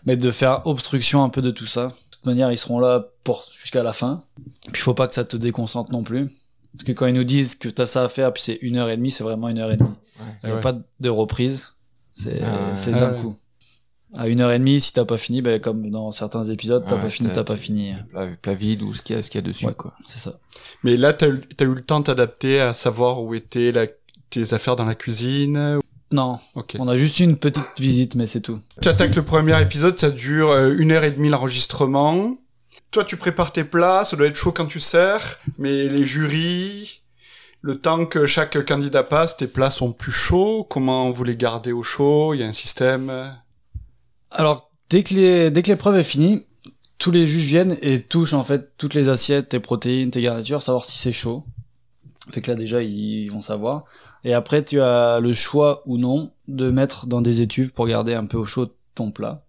[0.05, 1.87] mais de faire obstruction un peu de tout ça.
[1.87, 4.23] De toute manière, ils seront là pour jusqu'à la fin.
[4.71, 6.27] Puis faut pas que ça te déconcentre non plus.
[6.73, 8.89] Parce que quand ils nous disent que t'as ça à faire, puis c'est une heure
[8.89, 9.89] et demie, c'est vraiment une heure et demie.
[10.43, 11.73] Il n'y a pas de reprise.
[12.11, 13.35] C'est ah, c'est d'un coup.
[14.17, 16.97] À une heure et demie, si t'as pas fini, ben, comme dans certains épisodes, t'as
[16.97, 17.93] pas fini, t'as pas fini.
[18.41, 19.93] Plat, vide ou ce qu'il y a, ce qu'il y a dessus, quoi.
[20.05, 20.37] C'est ça.
[20.83, 23.87] Mais là, t'as eu, as eu le temps de t'adapter à savoir où étaient la,
[24.29, 25.79] tes affaires dans la cuisine
[26.11, 26.39] Non.
[26.77, 28.59] On a juste eu une petite visite, mais c'est tout.
[28.81, 32.35] Tu attaques le premier épisode, ça dure euh, une heure et demie l'enregistrement.
[32.91, 37.00] Toi, tu prépares tes plats, ça doit être chaud quand tu sers, mais les jurys,
[37.61, 40.63] le temps que chaque candidat passe, tes plats sont plus chauds.
[40.63, 42.33] Comment vous les gardez au chaud?
[42.33, 43.35] Il y a un système?
[44.31, 46.45] Alors, dès que l'épreuve est finie,
[46.97, 50.61] tous les juges viennent et touchent en fait toutes les assiettes, tes protéines, tes garnitures,
[50.61, 51.43] savoir si c'est chaud.
[52.29, 53.85] Fait que là déjà ils vont savoir.
[54.23, 58.13] Et après tu as le choix ou non de mettre dans des étuves pour garder
[58.13, 59.43] un peu au chaud ton plat.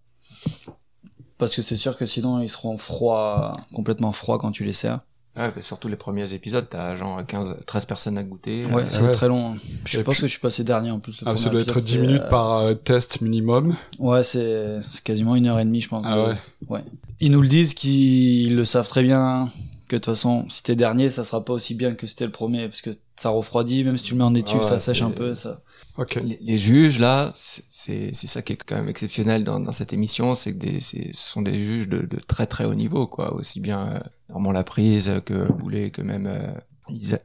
[1.37, 4.99] Parce que c'est sûr que sinon ils seront froids, complètement froids quand tu les sers.
[5.35, 8.65] Ouais, bah, surtout les premiers épisodes, t'as genre 15, 13 personnes à goûter.
[8.67, 9.55] Ouais, c'est très long.
[9.85, 11.21] Je pense que je suis passé dernier en plus.
[11.25, 13.75] ah, ça doit être 10 minutes euh, par euh, test minimum.
[13.97, 16.05] Ouais, c'est quasiment une heure et demie, je pense.
[16.07, 16.35] Ah ouais.
[16.69, 16.83] Ouais.
[17.19, 19.49] Ils nous le disent qu'ils le savent très bien
[19.87, 22.25] que de toute façon, si t'es dernier, ça sera pas aussi bien que si t'es
[22.25, 25.01] le premier, parce que ça refroidit, même si tu le mets en étuve, ça sèche
[25.01, 25.61] un peu, ça.
[25.97, 26.21] Okay.
[26.21, 27.31] Les, les, juges, là,
[27.71, 30.97] c'est ça qui est quand même exceptionnel dans, dans cette émission, c'est que des, ce
[31.13, 33.33] sont des juges de, de, très très haut niveau, quoi.
[33.33, 33.99] Aussi bien euh,
[34.33, 36.51] Normand Laprise que Boulet, que même euh,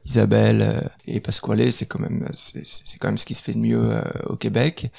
[0.05, 3.57] Isabelle euh, et Pasquale, c'est quand même c'est quand même ce qui se fait de
[3.57, 4.91] mieux euh, au Québec.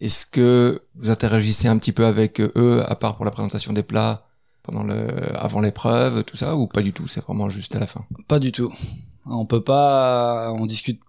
[0.00, 3.82] Est-ce que vous interagissez un petit peu avec eux, à part pour la présentation des
[3.82, 4.26] plats?
[4.64, 7.88] pendant le avant l'épreuve tout ça ou pas du tout c'est vraiment juste à la
[7.88, 8.04] fin?
[8.28, 8.72] Pas du tout
[9.26, 11.00] on peut pas on discute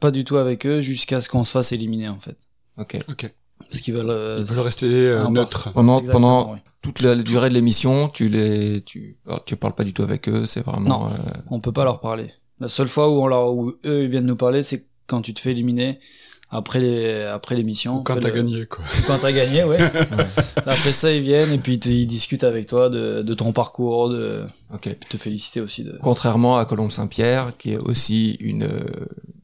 [0.00, 2.38] pas du tout avec eux jusqu'à ce qu'on se fasse éliminer en fait
[2.78, 3.34] ok ok
[3.72, 7.54] parce qu'ils veulent euh, ils veulent rester euh, neutres pendant pendant toute la durée de
[7.54, 11.10] l'émission tu les tu tu parles pas du tout avec eux c'est vraiment non euh...
[11.50, 12.30] on peut pas leur parler
[12.60, 15.32] la seule fois où on leur où eux ils viennent nous parler c'est quand tu
[15.34, 15.98] te fais éliminer
[16.54, 18.02] après les après l'émission.
[18.02, 18.84] Quand t'as gagné quoi.
[19.06, 19.78] Quand t'as gagné, ouais.
[20.56, 24.44] Après ça, ils viennent et puis ils discutent avec toi de, de ton parcours, de
[24.72, 24.96] okay.
[25.08, 25.82] te féliciter aussi.
[25.82, 25.98] De...
[26.02, 28.68] Contrairement à Colombe Saint-Pierre, qui est aussi une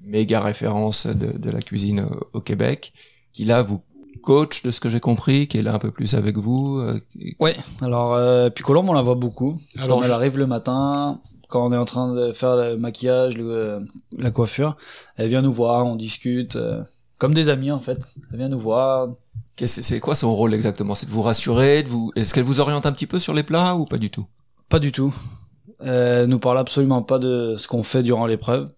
[0.09, 2.93] méga référence de, de la cuisine au, Québec,
[3.33, 3.81] qui là vous
[4.19, 6.79] coach de ce que j'ai compris, qui est là un peu plus avec vous.
[6.79, 7.01] Euh,
[7.41, 7.57] ouais.
[7.81, 9.59] Alors euh, puis Colombe, on la voit beaucoup.
[9.79, 13.85] Alors elle arrive le matin, quand on est en train de faire le maquillage, le,
[14.17, 14.77] la coiffure,
[15.17, 16.59] elle vient nous voir, on discute
[17.19, 18.15] comme des amis en fait.
[18.33, 19.09] Elle vient nous voir.
[19.67, 20.95] C'est quoi son rôle exactement?
[20.95, 22.13] C'est de vous rassurer, de vous.
[22.15, 24.27] Est-ce qu'elle vous oriente un petit peu sur les plats ou pas du tout?
[24.69, 25.13] Pas du tout.
[25.81, 28.71] Elle nous parle absolument pas de ce qu'on fait durant l'épreuve.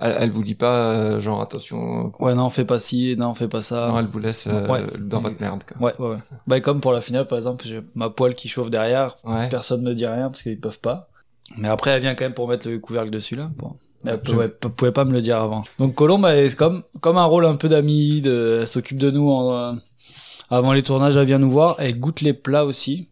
[0.00, 2.12] Elle, elle, vous dit pas euh, genre attention.
[2.20, 3.88] Ouais non, on fait pas ci, non, on fait pas ça.
[3.88, 5.62] Non, elle vous laisse euh, dans votre merde.
[5.64, 5.86] Quoi.
[5.86, 6.22] Ouais, ouais, ouais.
[6.46, 9.16] Bah comme pour la finale par exemple, j'ai ma poêle qui chauffe derrière.
[9.24, 9.48] Ouais.
[9.50, 11.10] Personne me dit rien parce qu'ils peuvent pas.
[11.56, 13.50] Mais après, elle vient quand même pour mettre le couvercle dessus là.
[13.56, 13.74] Bon.
[14.04, 15.64] Mais elle pouvait, pouvait, pas me le dire avant.
[15.78, 18.20] Donc Colombe, c'est comme comme un rôle un peu d'amie.
[18.20, 19.72] De, elle s'occupe de nous en, euh,
[20.48, 21.16] avant les tournages.
[21.16, 21.76] Elle vient nous voir.
[21.78, 23.08] Elle goûte les plats aussi.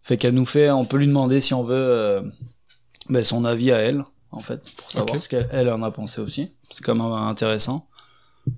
[0.00, 0.70] Fait qu'elle nous fait.
[0.70, 2.22] On peut lui demander si on veut euh,
[3.08, 4.04] ben, son avis à elle,
[4.36, 6.52] en fait, pour savoir ce qu'elle en a pensé aussi.
[6.70, 7.88] C'est quand même intéressant.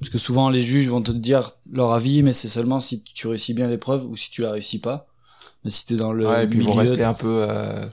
[0.00, 3.26] Parce que souvent les juges vont te dire leur avis, mais c'est seulement si tu
[3.26, 5.06] réussis bien l'épreuve ou si tu la réussis pas.
[5.64, 7.86] Mais si t'es dans le ouais, et puis ils vont rester un peu euh,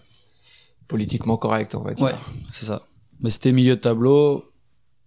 [0.87, 2.05] politiquement correct, on va dire.
[2.05, 2.15] Ouais,
[2.51, 2.81] c'est ça.
[3.21, 4.51] Mais si t'es milieu de tableau,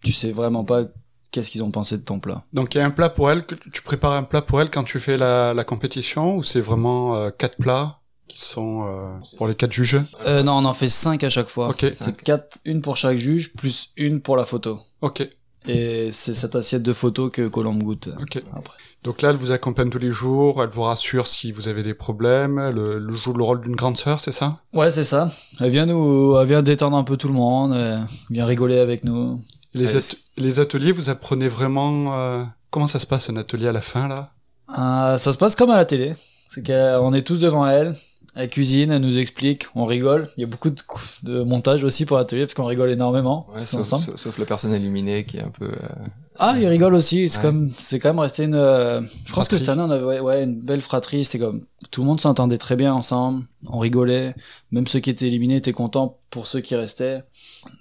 [0.03, 0.85] tu sais vraiment pas
[1.31, 2.43] qu'est-ce qu'ils ont pensé de ton plat.
[2.53, 4.71] Donc il y a un plat pour elle, que tu prépares un plat pour elle
[4.71, 7.98] quand tu fais la, la compétition ou c'est vraiment euh, quatre plats
[8.29, 11.49] qui sont euh, pour les quatre juges euh, Non, on en fait cinq à chaque
[11.49, 11.69] fois.
[11.71, 11.87] Ok.
[11.95, 14.81] C'est quatre, une pour chaque juge, plus une pour la photo.
[15.01, 15.29] Ok.
[15.67, 18.43] Et c'est cette assiette de photos que Colombe goûte Ok.
[18.55, 18.77] après.
[19.05, 21.95] Donc là, elle vous accompagne tous les jours, elle vous rassure si vous avez des
[21.95, 24.59] problèmes, elle, elle joue le rôle d'une grande sœur, c'est ça?
[24.73, 25.31] Ouais, c'est ça.
[25.61, 29.05] Elle vient nous, elle vient détendre un peu tout le monde, elle vient rigoler avec
[29.05, 29.41] nous.
[29.75, 32.07] les, Ouais, at- les ateliers, vous apprenez vraiment...
[32.19, 34.33] euh, Comment ça se passe un atelier à la fin, là?
[34.79, 36.14] Euh, ça se passe comme à la télé.
[36.51, 37.95] C'est qu'on est tous devant elle.
[38.37, 40.29] Elle cuisine, elle nous explique, on rigole.
[40.37, 40.77] Il y a beaucoup de,
[41.25, 43.47] de montage aussi pour l'atelier parce qu'on rigole énormément.
[43.53, 44.03] Ouais, sauf, ensemble.
[44.03, 45.64] sauf, sauf la personne éliminée qui est un peu.
[45.67, 46.07] euh,
[46.38, 47.29] Ah, il rigole aussi.
[47.29, 47.43] C'est Ouais.
[47.43, 48.55] comme, c'est quand même resté une.
[48.55, 51.25] euh, je pense que cette année on avait ouais, une belle fratrie.
[51.25, 53.45] C'était comme tout le monde s'entendait très bien ensemble.
[53.67, 54.35] On rigolait.
[54.71, 57.25] Même ceux qui étaient éliminés étaient contents pour ceux qui restaient.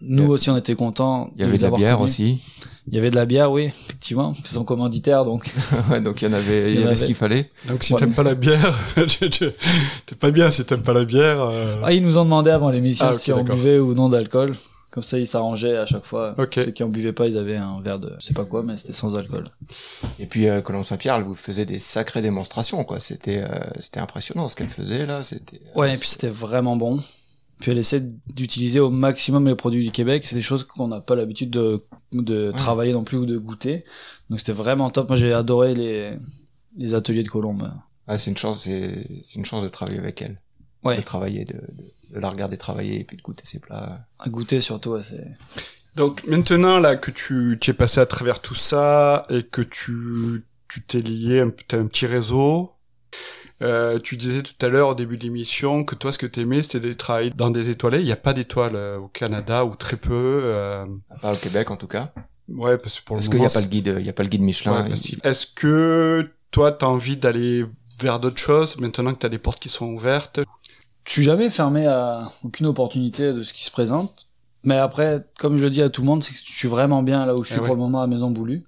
[0.01, 1.29] Nous aussi on était contents.
[1.35, 2.05] Il y avait de la bière connus.
[2.05, 2.39] aussi.
[2.89, 4.33] Il y avait de la bière, oui, effectivement.
[4.37, 5.49] Ils sont commanditaires donc.
[5.91, 7.49] ouais, donc il y en avait, il y avait ce qu'il fallait.
[7.67, 7.99] Donc si Ouais.
[7.99, 8.77] t'aimes pas la bière,
[10.05, 11.41] t'es pas bien si t'aimes pas la bière.
[11.41, 14.53] euh, Ah, ils nous ont demandé avant l'émission Ah, si on buvait ou non d'alcool.
[14.89, 16.33] Comme ça, ils s'arrangeaient à chaque fois.
[16.39, 16.53] Ok.
[16.55, 18.77] Ceux qui en buvaient pas, ils avaient un verre de, je sais pas quoi, mais
[18.77, 19.43] c'était sans alcool.
[20.17, 22.99] Et puis euh, Colombe Saint-Pierre, elle vous faisait des sacrées démonstrations, quoi.
[22.99, 25.21] C'était, euh, c'était impressionnant ce qu'elle faisait là.
[25.23, 25.57] C'était.
[25.75, 27.03] euh, Ouais, et puis c'était vraiment bon.
[27.59, 30.23] Puis elle essaie d'utiliser au maximum les produits du Québec.
[30.25, 31.77] C'est des choses qu'on n'a pas l'habitude de,
[32.11, 33.83] de travailler non plus ou de goûter.
[34.29, 35.09] Donc c'était vraiment top.
[35.09, 36.13] Moi, j'ai adoré les,
[36.77, 37.71] les ateliers de Colombe.
[38.07, 40.39] Ah, c'est une chance, c'est, c'est une chance de travailler avec elle.
[40.83, 40.97] Ouais.
[40.97, 44.05] De travailler, de, de, de la regarder travailler et puis de goûter ses plats.
[44.19, 45.25] À goûter surtout, ouais, c'est...
[45.95, 50.45] Donc maintenant là que tu, tu es passé à travers tout ça et que tu
[50.67, 52.73] tu t'es lié, t'as un petit réseau.
[53.63, 56.61] Euh, tu disais tout à l'heure au début de l'émission que toi ce que t'aimais
[56.61, 57.99] c'était de travailler dans des étoilés.
[57.99, 60.41] Il n'y a pas d'étoiles euh, au Canada ou très peu.
[60.43, 60.85] Euh,
[61.21, 62.13] Pas au Québec en tout cas.
[62.49, 63.49] ouais parce que pour le Parce qu'il n'y moment.
[63.49, 64.83] a pas le guide, il y a pas le guide Michelin.
[64.87, 64.93] Ouais,
[65.23, 67.65] Est-ce que toi t'as envie d'aller
[67.99, 70.39] vers d'autres choses maintenant que t'as des portes qui sont ouvertes?
[71.05, 74.27] Je suis jamais fermé à aucune opportunité de ce qui se présente.
[74.65, 77.01] Mais après, comme je le dis à tout le monde, c'est que je suis vraiment
[77.01, 77.65] bien là où je suis Eh ouais.
[77.65, 78.63] pour le moment à Maison Boulue.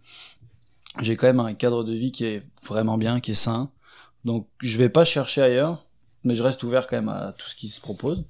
[1.02, 3.69] J'ai quand même un cadre de vie qui est vraiment bien, qui est sain.
[4.30, 5.86] Donc je vais pas chercher ailleurs,
[6.24, 8.24] mais je reste ouvert quand même à tout ce qui se propose.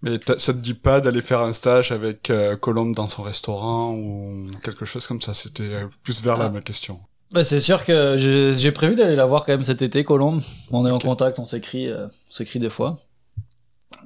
[0.00, 3.92] Mais ça te dit pas d'aller faire un stage avec euh, Colombe dans son restaurant
[3.94, 5.34] ou quelque chose comme ça?
[5.34, 5.70] C'était
[6.02, 6.50] plus vers là Ah.
[6.50, 6.98] ma question.
[7.30, 10.40] Bah, c'est sûr que j'ai prévu d'aller la voir quand même cet été, Colombe.
[10.70, 12.94] On est en contact, on s'écrit, euh, on s'écrit des fois.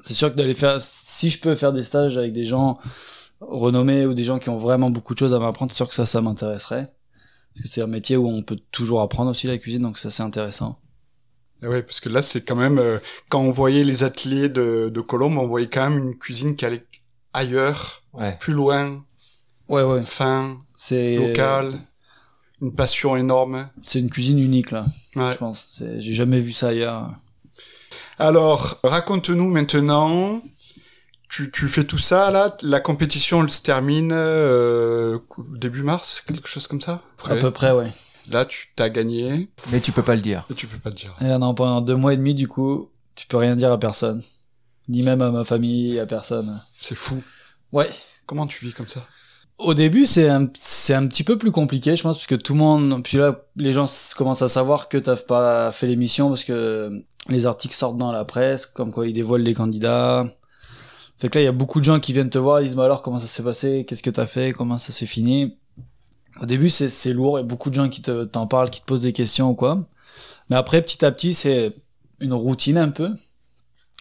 [0.03, 2.79] C'est sûr que d'aller faire, si je peux faire des stages avec des gens
[3.41, 5.95] renommés ou des gens qui ont vraiment beaucoup de choses à m'apprendre, c'est sûr que
[5.95, 6.93] ça, ça m'intéresserait.
[7.55, 10.11] Parce que c'est un métier où on peut toujours apprendre aussi la cuisine, donc ça
[10.11, 10.79] c'est intéressant.
[11.63, 14.89] Et ouais, parce que là, c'est quand même euh, quand on voyait les ateliers de,
[14.89, 16.87] de Colombe, on voyait quand même une cuisine qui allait
[17.33, 18.37] ailleurs, Ouais.
[18.41, 19.05] plus loin,
[19.69, 20.05] Ouais, ouais.
[20.05, 21.75] fin, C'est local,
[22.63, 23.69] une passion énorme.
[23.83, 24.87] C'est une cuisine unique là,
[25.17, 25.33] Ouais.
[25.33, 25.83] je pense.
[25.99, 27.11] J'ai jamais vu ça ailleurs.
[28.19, 30.41] Alors, raconte-nous maintenant.
[31.31, 35.19] Tu, tu fais tout ça là, la compétition elle se termine euh,
[35.55, 37.03] début mars, quelque chose comme ça?
[37.25, 37.91] À peu près, ouais.
[38.31, 40.45] Là, tu t'as gagné Mais tu peux pas le dire.
[40.51, 41.15] et tu peux pas te dire.
[41.21, 43.79] Et là, non, pendant deux mois et demi, du coup, tu peux rien dire à
[43.79, 44.23] personne.
[44.89, 46.61] Ni même à ma famille, à personne.
[46.79, 47.23] C'est fou.
[47.73, 47.89] Ouais.
[48.27, 49.01] Comment tu vis comme ça?
[49.59, 52.55] Au début, c'est un, c'est un petit peu plus compliqué, je pense, parce que tout
[52.55, 56.45] le monde, puis là, les gens commencent à savoir que t'as pas fait l'émission parce
[56.45, 56.91] que
[57.29, 60.25] les articles sortent dans la presse, comme quoi ils dévoilent les candidats.
[61.21, 62.77] Fait que là, il y a beaucoup de gens qui viennent te voir, ils disent,
[62.77, 63.85] bah alors, comment ça s'est passé?
[63.87, 64.53] Qu'est-ce que t'as fait?
[64.53, 65.57] Comment ça s'est fini?
[66.41, 68.71] Au début, c'est, c'est lourd, il y a beaucoup de gens qui te, t'en parlent,
[68.71, 69.85] qui te posent des questions ou quoi.
[70.49, 71.75] Mais après, petit à petit, c'est
[72.21, 73.11] une routine un peu.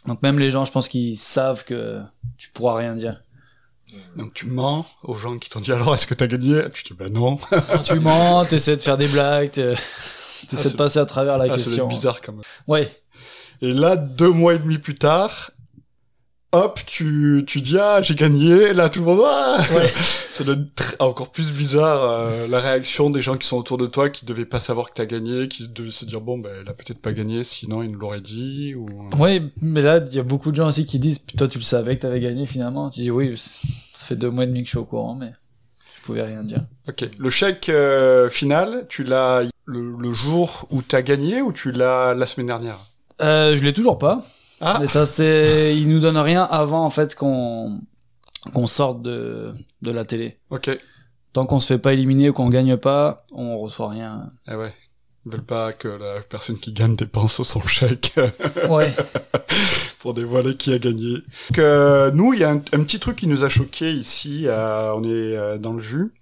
[0.07, 1.99] Donc même les gens, je pense qu'ils savent que
[2.37, 3.21] tu pourras rien dire.
[4.15, 6.61] Donc tu mens aux gens qui t'ont dit alors est-ce que t'as gagné?
[6.73, 7.37] Tu dis ben non.
[7.83, 11.45] tu mens, t'essaies de faire des blagues, t'es- t'essaies c'est- de passer à travers la
[11.51, 11.87] Ah, question.
[11.89, 12.41] être bizarre quand même.
[12.67, 12.89] Ouais.
[13.61, 15.51] Et là, deux mois et demi plus tard,
[16.51, 18.73] hop, tu, tu dis ah j'ai gagné.
[18.73, 19.87] Là, tout le monde ah Ouais.
[20.39, 24.09] Ça tr- encore plus bizarre euh, la réaction des gens qui sont autour de toi,
[24.09, 26.73] qui devaient pas savoir que t'as gagné, qui devaient se dire bon ben elle a
[26.73, 28.73] peut-être pas gagné, sinon il nous l'aurait dit.
[28.75, 28.87] Ou...
[29.17, 31.63] Ouais, mais là, il y a beaucoup de gens aussi qui disent, toi, tu le
[31.65, 32.89] savais que t'avais gagné finalement.
[32.89, 35.33] Tu dis, oui, ça fait deux mois et demi que je suis au courant, mais
[35.97, 36.61] je pouvais rien dire.
[36.87, 37.03] Ok.
[37.17, 42.13] Le chèque euh, final, tu l'as le, le jour où t'as gagné ou tu l'as
[42.13, 42.79] la semaine dernière?
[43.21, 44.25] Euh, je l'ai toujours pas.
[44.61, 44.77] Ah.
[44.81, 47.79] Mais ça, c'est, ils nous donnent rien avant, en fait, qu'on,
[48.53, 50.37] qu'on sorte de, de la télé.
[50.49, 50.69] Ok.
[51.33, 54.31] Tant qu'on se fait pas éliminer ou qu'on gagne pas, on reçoit rien.
[54.47, 54.73] Ah ouais.
[55.25, 58.15] Ils veulent pas que la personne qui gagne dépense son chèque.
[58.69, 58.93] Ouais.
[59.99, 61.15] pour dévoiler qui a gagné.
[61.49, 64.43] Donc, euh, nous, il y a un, un petit truc qui nous a choqué ici.
[64.47, 66.13] euh, on est euh, dans le jus.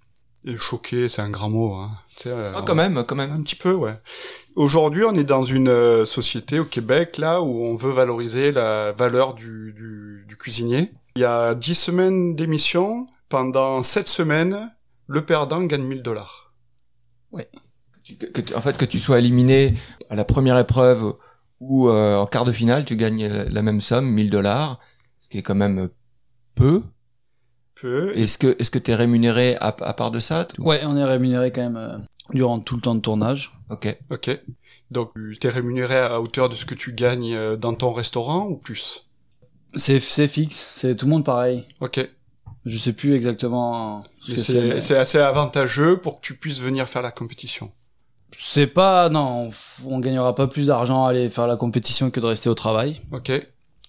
[0.44, 1.74] Et choqué, c'est un grand mot.
[1.74, 1.90] Hein.
[2.16, 3.32] Tu sais, euh, Ah, quand même, quand même.
[3.32, 3.94] Un petit peu, ouais.
[4.58, 8.90] Aujourd'hui, on est dans une euh, société au Québec là où on veut valoriser la
[8.90, 10.90] valeur du, du, du cuisinier.
[11.14, 13.06] Il y a 10 semaines d'émission.
[13.28, 14.74] Pendant 7 semaines,
[15.06, 16.52] le perdant gagne 1000 dollars.
[17.30, 17.44] Oui.
[18.56, 19.74] en fait, que tu sois éliminé
[20.10, 21.14] à la première épreuve
[21.60, 24.80] ou euh, en quart de finale, tu gagnes la, même somme, 1000 dollars,
[25.20, 25.88] ce qui est quand même
[26.56, 26.82] peu.
[27.80, 28.16] Peu.
[28.16, 31.04] Est-ce que est-ce que tu es rémunéré à, à, part de ça Ouais, on est
[31.04, 31.98] rémunéré quand même euh,
[32.32, 33.52] durant tout le temps de tournage.
[33.70, 33.96] Ok.
[34.10, 34.38] Ok.
[34.90, 38.46] Donc tu es rémunéré à hauteur de ce que tu gagnes euh, dans ton restaurant
[38.46, 39.06] ou plus?
[39.74, 41.64] C'est c'est fixe, c'est tout le monde pareil.
[41.80, 42.08] Ok.
[42.64, 44.80] Je sais plus exactement ce que c'est.
[44.80, 47.70] C'est assez avantageux pour que tu puisses venir faire la compétition.
[48.32, 49.50] C'est pas non,
[49.86, 53.00] on, gagnera pas plus d'argent à aller faire la compétition que de rester au travail.
[53.12, 53.32] Ok.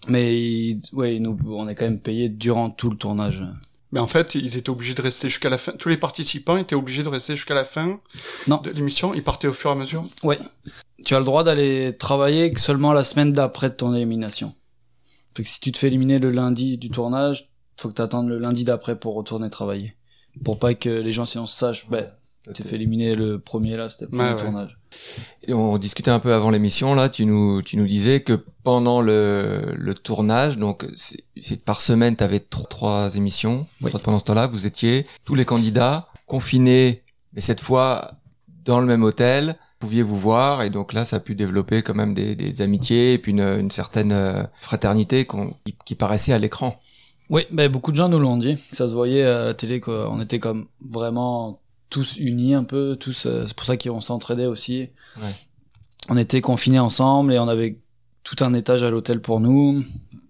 [0.07, 3.43] Mais ouais, nous, on est quand même payé durant tout le tournage.
[3.91, 5.71] Mais en fait, ils étaient obligés de rester jusqu'à la fin.
[5.71, 7.99] Tous les participants étaient obligés de rester jusqu'à la fin
[8.47, 8.57] non.
[8.57, 9.13] de l'émission.
[9.13, 10.03] Ils partaient au fur et à mesure.
[10.23, 10.39] Ouais.
[11.03, 14.53] Tu as le droit d'aller travailler seulement la semaine d'après de ton élimination.
[15.35, 18.27] Fait que si tu te fais éliminer le lundi du tournage, faut que tu attendes
[18.27, 19.95] le lundi d'après pour retourner travailler.
[20.43, 22.05] Pour pas que les gens sinon sachent, ben,
[22.43, 24.78] tu t'es fait éliminer le premier là, c'était le premier tournage.
[25.47, 28.33] Et on discutait un peu avant l'émission là, tu nous tu nous disais que
[28.63, 30.85] pendant le, le tournage, donc
[31.39, 33.65] c'est par semaine, tu avais trois, émissions.
[34.03, 38.11] Pendant ce temps-là, vous étiez tous les candidats confinés, mais cette fois
[38.65, 39.55] dans le même hôtel.
[39.79, 43.13] Pouviez vous voir et donc là ça a pu développer quand même des, des amitiés
[43.13, 46.77] et puis une, une certaine euh, fraternité qui, qui paraissait à l'écran.
[47.29, 48.57] Oui, ben beaucoup de gens nous l'ont dit.
[48.73, 53.25] Ça se voyait à la télé qu'on était comme vraiment tous unis un peu, tous.
[53.25, 54.89] Euh, c'est pour ça qu'on s'entraidait aussi.
[55.17, 55.35] Ouais.
[56.09, 57.79] On était confinés ensemble et on avait
[58.23, 59.83] tout un étage à l'hôtel pour nous.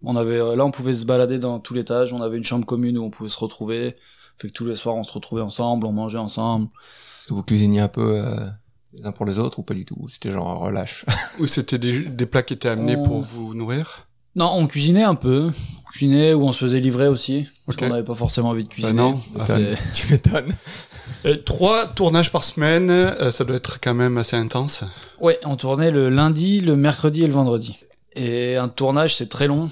[0.03, 2.13] On avait là, on pouvait se balader dans tout l'étage.
[2.13, 3.95] On avait une chambre commune où on pouvait se retrouver.
[4.37, 6.69] Fait que tous les soirs, on se retrouvait ensemble, on mangeait ensemble.
[7.17, 8.49] Est-ce que vous cuisiniez un peu euh,
[8.93, 10.07] les uns pour les autres ou pas du tout?
[10.07, 11.05] C'était genre relâche?
[11.39, 14.07] ou c'était des, des, plats qui étaient amenés pour vous nourrir?
[14.35, 15.51] Non, on cuisinait un peu.
[15.85, 17.47] On cuisinait ou on se faisait livrer aussi.
[17.65, 18.93] Parce qu'on n'avait pas forcément envie de cuisiner.
[18.93, 20.53] Bah non, tu m'étonnes.
[21.25, 24.83] Et trois tournages par semaine, euh, ça doit être quand même assez intense.
[25.19, 27.77] Ouais, on tournait le lundi, le mercredi et le vendredi.
[28.13, 29.69] Et un tournage, c'est très long.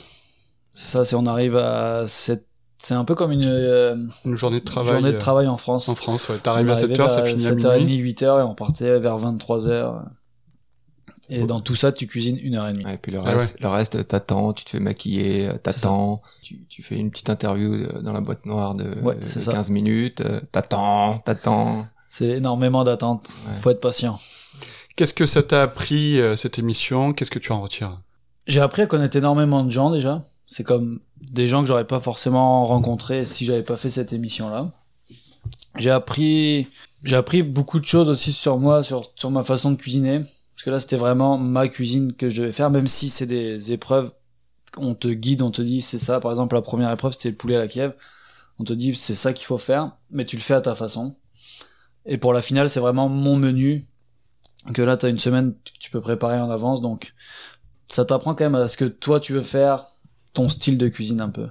[0.75, 2.05] C'est ça, c'est on arrive à
[2.79, 4.93] c'est un peu comme une euh, une journée de travail.
[4.93, 5.89] Journée de travail en France.
[5.89, 6.37] En France, ouais.
[6.37, 8.13] T'arrives à 7h, ça finit à minuit.
[8.13, 10.03] 7h30, 8h et on partait vers 23h.
[11.29, 12.85] Et dans tout ça, tu cuisines une heure et demie.
[12.89, 16.65] et puis le ah reste, le reste, t'attends, tu te fais maquiller, euh, t'attends, tu,
[16.69, 20.39] tu fais une petite interview euh, dans la boîte noire de, ouais, 15 minutes, euh,
[20.51, 21.85] t'attends, t'attends.
[22.07, 23.27] C'est énormément d'attente.
[23.59, 24.17] Faut être patient.
[24.95, 27.11] Qu'est-ce que ça t'a appris, cette émission?
[27.11, 28.01] Qu'est-ce que tu en retires?
[28.47, 30.23] J'ai appris à connaître énormément de gens, déjà.
[30.45, 34.71] C'est comme des gens que j'aurais pas forcément rencontrés si j'avais pas fait cette émission-là.
[35.75, 36.69] J'ai appris,
[37.03, 40.21] j'ai appris beaucoup de choses aussi sur moi, sur, sur ma façon de cuisiner
[40.57, 43.73] parce que là, c'était vraiment ma cuisine que je vais faire, même si c'est des
[43.73, 44.11] épreuves,
[44.75, 46.19] on te guide, on te dit c'est ça.
[46.19, 47.93] Par exemple, la première épreuve, c'était le poulet à la Kiev.
[48.57, 51.15] On te dit c'est ça qu'il faut faire, mais tu le fais à ta façon.
[52.07, 53.85] Et pour la finale, c'est vraiment mon menu.
[54.73, 57.13] Que là, t'as une semaine, tu peux préparer en avance, donc
[57.87, 59.85] ça t'apprend quand même à ce que toi tu veux faire,
[60.33, 61.49] ton style de cuisine un peu.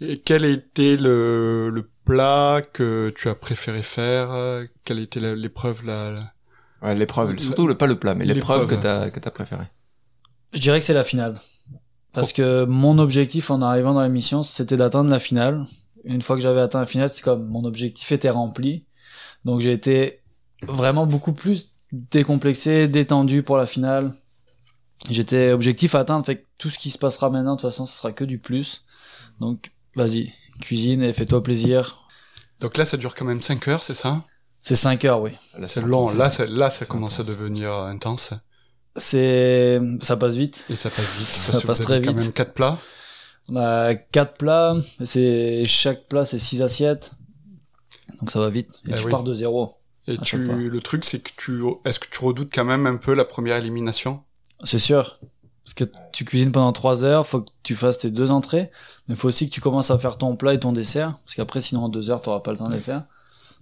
[0.00, 4.64] Et quel était le, plat que tu as préféré faire?
[4.82, 6.32] Quelle était l'épreuve la,
[6.82, 9.64] Ouais, l'épreuve, surtout le, pas le plat, mais l'épreuve que t'as que t'as préféré.
[10.52, 11.40] Je dirais que c'est la finale,
[12.12, 15.64] parce que mon objectif en arrivant dans l'émission, c'était d'atteindre la finale.
[16.04, 18.84] Une fois que j'avais atteint la finale, c'est comme mon objectif était rempli,
[19.44, 20.20] donc j'ai été
[20.62, 24.12] vraiment beaucoup plus décomplexé, détendu pour la finale.
[25.10, 27.86] J'étais objectif à atteindre, fait que tout ce qui se passera maintenant, de toute façon,
[27.86, 28.84] ce sera que du plus.
[29.40, 32.06] Donc, vas-y, cuisine et fais-toi plaisir.
[32.60, 34.24] Donc là, ça dure quand même 5 heures, c'est ça?
[34.62, 35.32] C'est 5 heures, oui.
[35.66, 36.08] C'est long.
[36.16, 38.32] Là, là, ça commence à devenir intense.
[38.94, 40.64] C'est, ça passe vite.
[40.70, 41.26] Et ça passe vite.
[41.26, 42.10] ça passe très vite.
[42.10, 42.78] quand même quatre plats.
[43.48, 44.76] On a quatre plats.
[45.04, 47.10] C'est, chaque plat, c'est six assiettes.
[48.20, 48.82] Donc ça va vite.
[48.86, 49.72] Et eh tu pars de zéro.
[50.06, 53.14] Et tu, le truc, c'est que tu, est-ce que tu redoutes quand même un peu
[53.14, 54.22] la première élimination?
[54.62, 55.18] C'est sûr.
[55.64, 58.70] Parce que tu cuisines pendant trois heures, faut que tu fasses tes deux entrées,
[59.06, 61.36] mais il faut aussi que tu commences à faire ton plat et ton dessert, parce
[61.36, 63.04] qu'après, sinon en deux heures, t'auras pas le temps de les faire.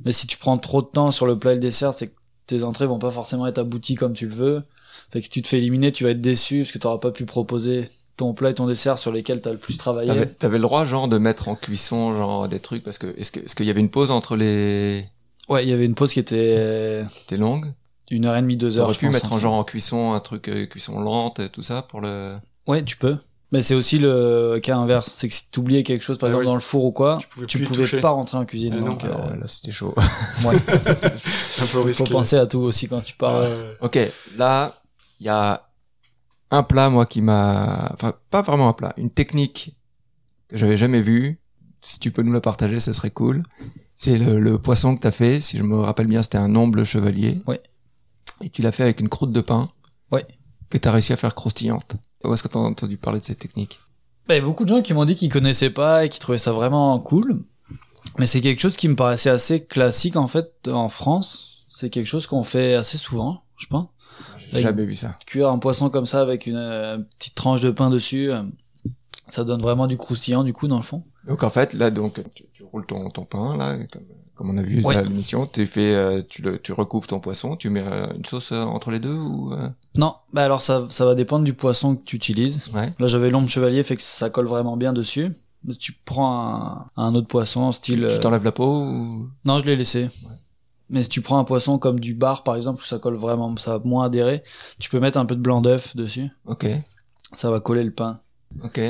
[0.05, 2.14] Mais si tu prends trop de temps sur le plat et le dessert, c'est que
[2.46, 4.62] tes entrées vont pas forcément être abouties comme tu le veux.
[5.11, 6.98] Fait que si tu te fais éliminer, tu vas être déçu parce que tu n'auras
[6.98, 10.26] pas pu proposer ton plat et ton dessert sur lesquels tu as le plus travaillé.
[10.38, 13.40] T'avais, le droit, genre, de mettre en cuisson, genre, des trucs, parce que, est-ce que,
[13.40, 15.07] est-ce qu'il y avait une pause entre les...
[15.48, 17.05] Ouais, il y avait une pause qui était...
[17.24, 17.72] Était longue?
[18.11, 18.86] Une heure et demie, deux heures.
[18.86, 21.82] T'aurais pu mettre en genre en cuisson, un truc, euh, cuisson lente et tout ça
[21.82, 22.36] pour le...
[22.66, 23.16] Ouais, tu peux.
[23.53, 26.44] Mais c'est aussi le cas inverse, c'est que si oubliais quelque chose, par ah exemple
[26.44, 28.76] dans le four ou quoi, tu pouvais, pouvais pas rentrer en cuisine.
[28.78, 29.92] Ah donc, euh, ah là, c'était chaud.
[30.44, 30.55] ouais.
[30.68, 32.05] un peu risqué.
[32.05, 33.44] Faut penser à tout aussi quand tu pars.
[33.80, 33.98] Ok,
[34.36, 34.76] là,
[35.18, 35.68] Il y a
[36.51, 39.76] un plat, moi, qui m'a, enfin, pas vraiment un plat, une technique
[40.48, 41.40] que j'avais jamais vue.
[41.80, 43.42] Si tu peux nous la partager, ce serait cool.
[43.96, 45.40] C'est le, poisson que t'as fait.
[45.40, 47.40] Si je me rappelle bien, c'était un omble chevalier.
[47.46, 47.57] Oui.
[48.42, 49.70] Et tu l'as fait avec une croûte de pain.
[50.11, 50.20] Oui.
[50.68, 51.96] Que t'as réussi à faire croustillante.
[52.24, 53.80] Où est-ce que t'as entendu parler de cette technique?
[54.28, 56.38] Bah, y a beaucoup de gens qui m'ont dit qu'ils connaissaient pas et qui trouvaient
[56.38, 57.42] ça vraiment cool.
[58.18, 61.66] Mais c'est quelque chose qui me paraissait assez classique, en fait, en France.
[61.68, 63.88] C'est quelque chose qu'on fait assez souvent, je pense.
[64.52, 65.16] J'ai jamais vu ça.
[65.26, 68.42] Cuire un poisson comme ça avec une euh, petite tranche de pain dessus, euh,
[69.28, 71.04] ça donne vraiment du croustillant du coup dans le fond.
[71.26, 74.02] Donc en fait là donc tu, roules ton, ton pain là comme,
[74.41, 77.57] comme on a vu à l'émission, tu fais euh, tu le tu recouvres ton poisson,
[77.57, 77.84] tu mets
[78.16, 79.53] une sauce entre les deux ou
[79.97, 82.68] Non, bah alors ça ça va dépendre du poisson que tu utilises.
[82.74, 82.91] Ouais.
[82.99, 85.30] Là j'avais l'ombre chevalier fait que ça colle vraiment bien dessus.
[85.78, 89.28] Tu prends un, un autre poisson style Tu t'enlèves la peau ou?
[89.45, 90.09] Non, je l'ai laissé.
[90.88, 93.55] Mais si tu prends un poisson comme du bar, par exemple, où ça colle vraiment,
[93.59, 94.43] ça va moins adhérer,
[94.78, 96.30] tu peux mettre un peu de blanc d'œuf dessus.
[96.47, 96.66] Ok.
[97.34, 98.20] Ça va coller le pain.
[98.64, 98.80] Ok.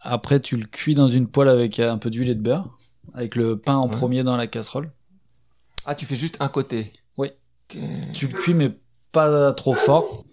[0.00, 2.78] Après, tu le cuis dans une poêle avec un peu d'huile et de beurre,
[3.14, 4.92] avec le pain en premier dans la casserole.
[5.84, 6.92] Ah, tu fais juste un côté.
[7.18, 7.28] Oui.
[7.68, 8.70] Tu le cuis, mais
[9.12, 10.24] pas trop fort.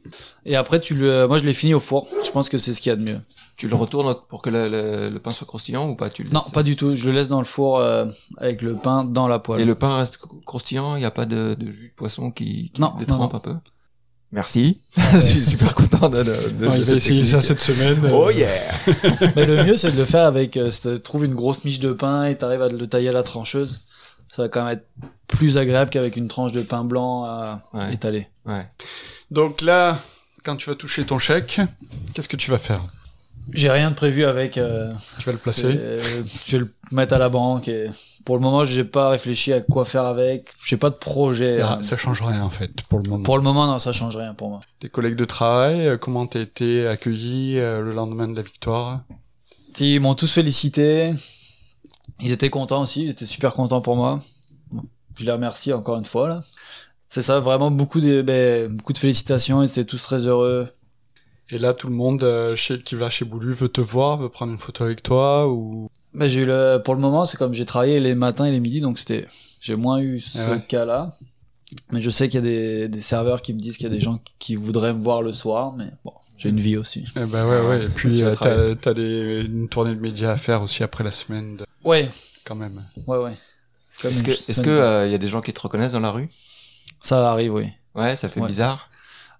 [0.45, 2.07] Et après, tu le, moi, je l'ai fini au four.
[2.25, 3.21] Je pense que c'est ce qu'il y a de mieux.
[3.57, 6.09] Tu le retournes pour que le, pain soit croustillant ou pas?
[6.09, 6.95] Tu le Non, pas du tout.
[6.95, 8.05] Je le laisse dans le four euh,
[8.37, 9.59] avec le pain dans la poêle.
[9.59, 10.95] Et le pain reste croustillant?
[10.95, 13.55] Il n'y a pas de, jus de poisson qui, qui non, détrempe un peu?
[14.31, 14.79] Merci.
[15.13, 17.99] je suis super content de, de, de essayer ça cette semaine.
[18.13, 18.73] Oh yeah.
[19.35, 21.79] Mais le mieux c'est de le faire avec euh, si tu trouves une grosse miche
[21.79, 23.81] de pain et tu arrives à le tailler à la trancheuse,
[24.29, 24.85] ça va quand même être
[25.27, 27.61] plus agréable qu'avec une tranche de pain blanc à
[27.91, 28.27] étaler.
[28.45, 28.67] Ouais.
[29.31, 29.97] Donc là,
[30.43, 31.59] quand tu vas toucher ton chèque,
[32.13, 32.81] qu'est-ce que tu vas faire?
[33.53, 34.57] J'ai rien de prévu avec.
[34.57, 35.71] Euh, tu vas le placer
[36.47, 37.89] Je vais le mettre à la banque et
[38.25, 40.49] pour le moment, j'ai pas réfléchi à quoi faire avec.
[40.65, 41.61] J'ai pas de projet.
[41.61, 43.23] Ah, ça change rien en fait pour le moment.
[43.23, 44.59] Pour le moment, non, ça change rien pour moi.
[44.79, 49.01] Tes collègues de travail, euh, comment t'as été accueilli euh, le lendemain de la victoire?
[49.79, 51.13] Ils m'ont tous félicité.
[52.19, 53.03] Ils étaient contents aussi.
[53.03, 54.19] Ils étaient super contents pour moi.
[55.17, 56.39] je les remercie encore une fois.
[57.09, 59.63] C'est ça, vraiment beaucoup de ben, beaucoup de félicitations.
[59.63, 60.69] Ils étaient tous très heureux.
[61.51, 64.29] Et là, tout le monde euh, chez, qui va chez Boulu veut te voir, veut
[64.29, 65.87] prendre une photo avec toi ou?
[66.13, 68.59] Bah, j'ai eu le, pour le moment, c'est comme j'ai travaillé les matins et les
[68.59, 69.27] midis, donc c'était,
[69.59, 71.11] j'ai moins eu ce ah cas-là.
[71.91, 73.93] Mais je sais qu'il y a des, des serveurs qui me disent qu'il y a
[73.93, 77.05] des gens qui voudraient me voir le soir, mais bon, j'ai une vie aussi.
[77.15, 77.85] Eh ben ouais, ouais.
[77.85, 81.11] Et puis, euh, t'as, t'as des, une tournée de médias à faire aussi après la
[81.11, 81.57] semaine.
[81.57, 81.65] De...
[81.83, 82.09] Ouais.
[82.43, 82.81] Quand même.
[83.05, 83.37] Ouais, ouais.
[84.03, 86.11] est-ce que, est-ce que, euh, il y a des gens qui te reconnaissent dans la
[86.11, 86.29] rue?
[87.01, 87.67] Ça arrive, oui.
[87.93, 88.88] Ouais, ça fait bizarre.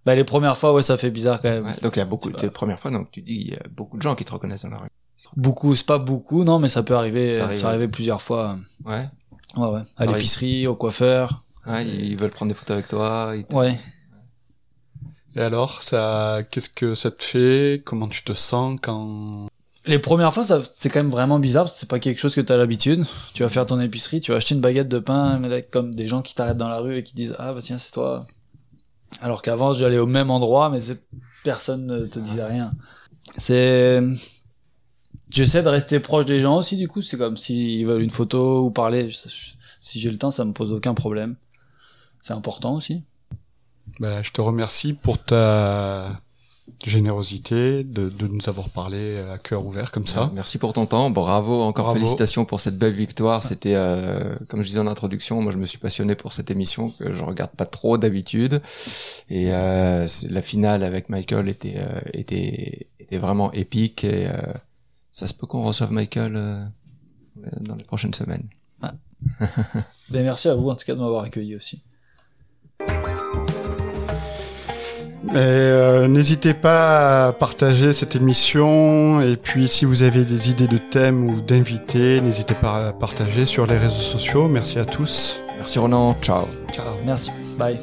[0.10, 1.72] Bah, les premières fois, ouais, ça fait bizarre quand même.
[1.84, 3.62] donc, il y a beaucoup, c'est la première fois, donc tu dis, il y a
[3.70, 4.89] beaucoup de gens qui te reconnaissent dans la rue.
[5.36, 8.57] Beaucoup, c'est pas beaucoup, non, mais ça peut arriver, ça arrive, plusieurs fois.
[8.86, 9.07] Ouais.
[9.55, 9.82] Ouais, ouais.
[9.97, 11.43] À l'épicerie, au coiffeur.
[11.68, 13.36] Ouais, ils veulent prendre des photos avec toi.
[13.51, 13.78] ouais.
[15.36, 17.84] Et alors, ça, qu'est-ce que ça te fait?
[17.86, 19.47] Comment tu te sens quand...
[19.86, 22.34] Les premières fois, ça, c'est quand même vraiment bizarre parce que c'est pas quelque chose
[22.34, 23.05] que tu as l'habitude.
[23.36, 26.07] Tu vas faire ton épicerie, tu vas acheter une baguette de pain, mais comme des
[26.07, 28.26] gens qui t'arrêtent dans la rue et qui disent, ah, bah tiens, c'est toi.
[29.22, 30.80] Alors qu'avant, j'allais au même endroit, mais
[31.43, 32.70] personne ne te disait rien.
[33.38, 34.01] C'est,
[35.30, 37.01] j'essaie de rester proche des gens aussi, du coup.
[37.01, 39.10] C'est comme s'ils veulent une photo ou parler.
[39.82, 41.36] Si j'ai le temps, ça me pose aucun problème.
[42.22, 43.03] C'est important aussi.
[43.99, 46.22] Bah, je te remercie pour ta
[46.86, 50.32] générosité de, de, nous avoir parlé à cœur ouvert comme ça.
[50.34, 51.09] Merci pour ton temps.
[51.09, 53.43] Bravo, encore félicitations pour cette belle victoire.
[53.43, 56.89] C'était, euh, comme je disais en introduction, moi je me suis passionné pour cette émission
[56.91, 58.61] que je regarde pas trop d'habitude.
[59.30, 64.03] Et euh, la finale avec Michael était, euh, était, était vraiment épique.
[64.03, 64.53] Et euh,
[65.11, 66.65] ça se peut qu'on reçoive Michael euh,
[67.61, 68.47] dans les prochaines semaines.
[70.09, 71.82] ben, merci à vous en tout cas de m'avoir accueilli aussi.
[75.36, 80.78] Euh, n'hésitez pas à partager cette émission et puis si vous avez des idées de
[80.78, 84.48] thèmes ou d'invités, n'hésitez pas à partager sur les réseaux sociaux.
[84.48, 85.40] Merci à tous.
[85.58, 86.16] Merci Ronan.
[86.22, 86.46] Ciao.
[86.74, 86.96] Ciao.
[87.06, 87.32] Merci.
[87.58, 87.80] Bye.